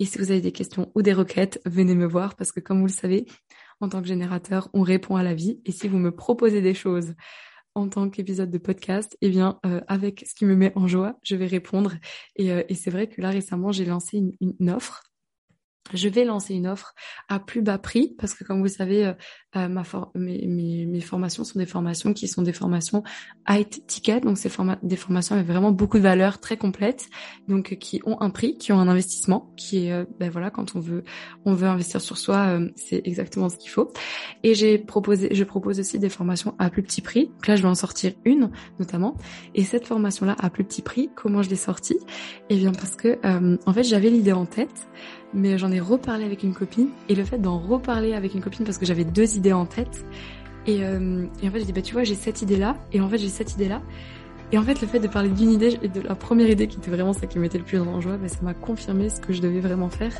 Et 0.00 0.06
si 0.06 0.18
vous 0.18 0.30
avez 0.30 0.40
des 0.40 0.52
questions 0.52 0.90
ou 0.94 1.02
des 1.02 1.12
requêtes, 1.12 1.60
venez 1.66 1.94
me 1.94 2.06
voir 2.06 2.34
parce 2.34 2.50
que 2.50 2.60
comme 2.60 2.80
vous 2.80 2.86
le 2.86 2.92
savez, 2.92 3.26
en 3.80 3.88
tant 3.88 4.00
que 4.00 4.08
générateur, 4.08 4.68
on 4.72 4.82
répond 4.82 5.16
à 5.16 5.22
la 5.22 5.34
vie. 5.34 5.60
Et 5.64 5.72
si 5.72 5.88
vous 5.88 5.98
me 5.98 6.14
proposez 6.14 6.62
des 6.62 6.74
choses 6.74 7.14
en 7.74 7.88
tant 7.88 8.10
qu'épisode 8.10 8.50
de 8.50 8.58
podcast, 8.58 9.16
eh 9.20 9.30
bien, 9.30 9.58
euh, 9.66 9.80
avec 9.88 10.24
ce 10.26 10.34
qui 10.34 10.44
me 10.44 10.56
met 10.56 10.72
en 10.76 10.86
joie, 10.88 11.18
je 11.22 11.36
vais 11.36 11.46
répondre. 11.46 11.92
Et, 12.36 12.52
euh, 12.52 12.62
et 12.68 12.74
c'est 12.74 12.90
vrai 12.90 13.08
que 13.08 13.20
là, 13.20 13.30
récemment, 13.30 13.72
j'ai 13.72 13.84
lancé 13.84 14.18
une, 14.18 14.32
une 14.40 14.70
offre 14.70 15.03
je 15.92 16.08
vais 16.08 16.24
lancer 16.24 16.54
une 16.54 16.66
offre 16.66 16.94
à 17.28 17.38
plus 17.38 17.60
bas 17.60 17.78
prix 17.78 18.14
parce 18.18 18.34
que 18.34 18.42
comme 18.42 18.60
vous 18.60 18.68
savez, 18.68 19.06
euh, 19.06 19.12
euh, 19.56 19.68
ma 19.68 19.82
mes, 20.14 20.46
mes, 20.46 20.86
mes, 20.86 21.00
formations 21.00 21.44
sont 21.44 21.58
des 21.58 21.66
formations 21.66 22.14
qui 22.14 22.26
sont 22.26 22.42
des 22.42 22.52
formations 22.52 23.02
high 23.48 23.68
ticket, 23.86 24.20
donc 24.20 24.38
c'est 24.38 24.50
des 24.82 24.96
formations 24.96 25.34
avec 25.34 25.46
vraiment 25.46 25.72
beaucoup 25.72 25.98
de 25.98 26.02
valeur, 26.02 26.40
très 26.40 26.56
complètes, 26.56 27.08
donc 27.48 27.76
qui 27.78 28.00
ont 28.06 28.20
un 28.20 28.30
prix, 28.30 28.56
qui 28.56 28.72
ont 28.72 28.80
un 28.80 28.88
investissement, 28.88 29.52
qui 29.56 29.86
est, 29.86 29.92
euh, 29.92 30.04
ben 30.18 30.30
voilà, 30.30 30.50
quand 30.50 30.74
on 30.74 30.80
veut, 30.80 31.04
on 31.44 31.52
veut 31.52 31.68
investir 31.68 32.00
sur 32.00 32.16
soi, 32.16 32.58
c'est 32.76 33.02
exactement 33.04 33.48
ce 33.48 33.58
qu'il 33.58 33.70
faut. 33.70 33.92
Et 34.42 34.54
j'ai 34.54 34.78
proposé, 34.78 35.34
je 35.34 35.44
propose 35.44 35.78
aussi 35.78 35.98
des 35.98 36.08
formations 36.08 36.54
à 36.58 36.70
plus 36.70 36.82
petit 36.82 37.02
prix. 37.02 37.26
Donc 37.26 37.46
là, 37.46 37.56
je 37.56 37.62
vais 37.62 37.68
en 37.68 37.74
sortir 37.74 38.12
une 38.24 38.50
notamment. 38.78 39.16
Et 39.54 39.64
cette 39.64 39.86
formation-là 39.86 40.34
à 40.38 40.50
plus 40.50 40.64
petit 40.64 40.82
prix, 40.82 41.10
comment 41.14 41.42
je 41.42 41.50
l'ai 41.50 41.56
sortie? 41.56 41.98
Eh 42.48 42.56
bien 42.56 42.72
parce 42.72 42.96
que 42.96 43.18
en 43.66 43.72
fait, 43.72 43.84
j'avais 43.84 44.10
l'idée 44.10 44.32
en 44.32 44.46
tête 44.46 44.88
mais 45.34 45.58
j'en 45.58 45.70
ai 45.70 45.80
reparlé 45.80 46.24
avec 46.24 46.42
une 46.42 46.54
copine. 46.54 46.88
Et 47.08 47.14
le 47.14 47.24
fait 47.24 47.38
d'en 47.38 47.58
reparler 47.58 48.14
avec 48.14 48.34
une 48.34 48.40
copine 48.40 48.64
parce 48.64 48.78
que 48.78 48.86
j'avais 48.86 49.04
deux 49.04 49.36
idées 49.36 49.52
en 49.52 49.66
tête. 49.66 50.04
Et, 50.66 50.84
euh, 50.84 51.26
et 51.42 51.48
en 51.48 51.50
fait 51.50 51.58
j'ai 51.58 51.66
dit 51.66 51.72
bah 51.74 51.82
tu 51.82 51.92
vois 51.92 52.04
j'ai 52.04 52.14
cette 52.14 52.40
idée 52.40 52.56
là 52.56 52.76
et 52.90 53.00
en 53.00 53.08
fait 53.10 53.18
j'ai 53.18 53.28
cette 53.28 53.52
idée 53.52 53.68
là 53.68 53.82
et 54.50 54.56
en 54.56 54.62
fait 54.62 54.80
le 54.80 54.86
fait 54.86 54.98
de 54.98 55.08
parler 55.08 55.28
d'une 55.28 55.50
idée 55.50 55.78
et 55.82 55.88
de 55.88 56.00
la 56.00 56.14
première 56.14 56.48
idée 56.48 56.68
qui 56.68 56.78
était 56.78 56.90
vraiment 56.90 57.12
ça 57.12 57.26
qui 57.26 57.38
m'était 57.38 57.58
le 57.58 57.64
plus 57.64 57.78
en 57.78 58.00
joie 58.00 58.16
bah, 58.16 58.28
ça 58.28 58.38
m'a 58.40 58.54
confirmé 58.54 59.10
ce 59.10 59.20
que 59.20 59.34
je 59.34 59.42
devais 59.42 59.60
vraiment 59.60 59.90
faire 59.90 60.14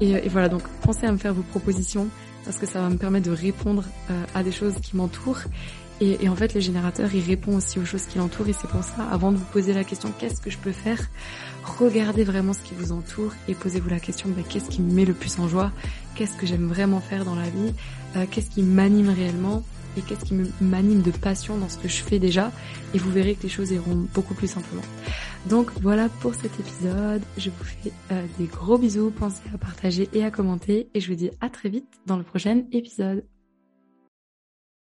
et, 0.00 0.28
voilà 0.28 0.48
donc 0.48 0.62
pensez 0.82 1.06
à 1.06 1.12
me 1.12 1.18
faire 1.18 1.34
vos 1.34 1.42
propositions 1.42 2.08
parce 2.44 2.56
que 2.56 2.66
ça 2.66 2.80
va 2.80 2.88
me 2.88 2.96
permettre 2.96 3.26
de 3.26 3.34
répondre 3.34 3.84
euh, 4.10 4.24
à 4.34 4.42
des 4.42 4.52
choses 4.52 4.74
qui 4.82 4.96
m'entourent 4.96 5.42
et, 6.02 6.30
en 6.30 6.34
fait, 6.34 6.54
le 6.54 6.60
générateur, 6.60 7.14
il 7.14 7.22
répond 7.22 7.56
aussi 7.56 7.78
aux 7.78 7.84
choses 7.84 8.06
qui 8.06 8.16
l'entourent. 8.16 8.48
Et 8.48 8.54
c'est 8.54 8.68
pour 8.68 8.82
ça, 8.82 9.04
avant 9.10 9.32
de 9.32 9.36
vous 9.36 9.44
poser 9.44 9.74
la 9.74 9.84
question, 9.84 10.10
qu'est-ce 10.18 10.40
que 10.40 10.48
je 10.50 10.56
peux 10.56 10.72
faire 10.72 10.98
Regardez 11.78 12.24
vraiment 12.24 12.54
ce 12.54 12.62
qui 12.62 12.72
vous 12.74 12.92
entoure 12.92 13.32
et 13.48 13.54
posez-vous 13.54 13.90
la 13.90 14.00
question, 14.00 14.30
bah, 14.30 14.40
qu'est-ce 14.48 14.70
qui 14.70 14.80
me 14.80 14.90
met 14.92 15.04
le 15.04 15.12
plus 15.12 15.38
en 15.38 15.46
joie 15.46 15.72
Qu'est-ce 16.14 16.38
que 16.38 16.46
j'aime 16.46 16.66
vraiment 16.66 17.00
faire 17.00 17.26
dans 17.26 17.34
la 17.34 17.50
vie 17.50 17.74
euh, 18.16 18.24
Qu'est-ce 18.30 18.48
qui 18.48 18.62
m'anime 18.62 19.10
réellement 19.10 19.62
et 19.96 20.02
qu'est-ce 20.02 20.24
qui 20.24 20.34
m'anime 20.60 21.02
de 21.02 21.10
passion 21.10 21.56
dans 21.58 21.68
ce 21.68 21.78
que 21.78 21.88
je 21.88 22.02
fais 22.02 22.18
déjà? 22.18 22.52
Et 22.94 22.98
vous 22.98 23.10
verrez 23.10 23.34
que 23.34 23.42
les 23.44 23.48
choses 23.48 23.70
iront 23.70 24.06
beaucoup 24.14 24.34
plus 24.34 24.48
simplement. 24.48 24.82
Donc 25.48 25.70
voilà 25.80 26.08
pour 26.20 26.34
cet 26.34 26.58
épisode, 26.60 27.22
je 27.38 27.50
vous 27.50 27.64
fais 27.64 27.92
euh, 28.12 28.24
des 28.38 28.46
gros 28.46 28.78
bisous, 28.78 29.10
pensez 29.10 29.42
à 29.54 29.58
partager 29.58 30.08
et 30.12 30.24
à 30.24 30.30
commenter 30.30 30.88
et 30.94 31.00
je 31.00 31.08
vous 31.08 31.16
dis 31.16 31.30
à 31.40 31.48
très 31.48 31.68
vite 31.68 31.88
dans 32.06 32.16
le 32.16 32.24
prochain 32.24 32.62
épisode. 32.72 33.24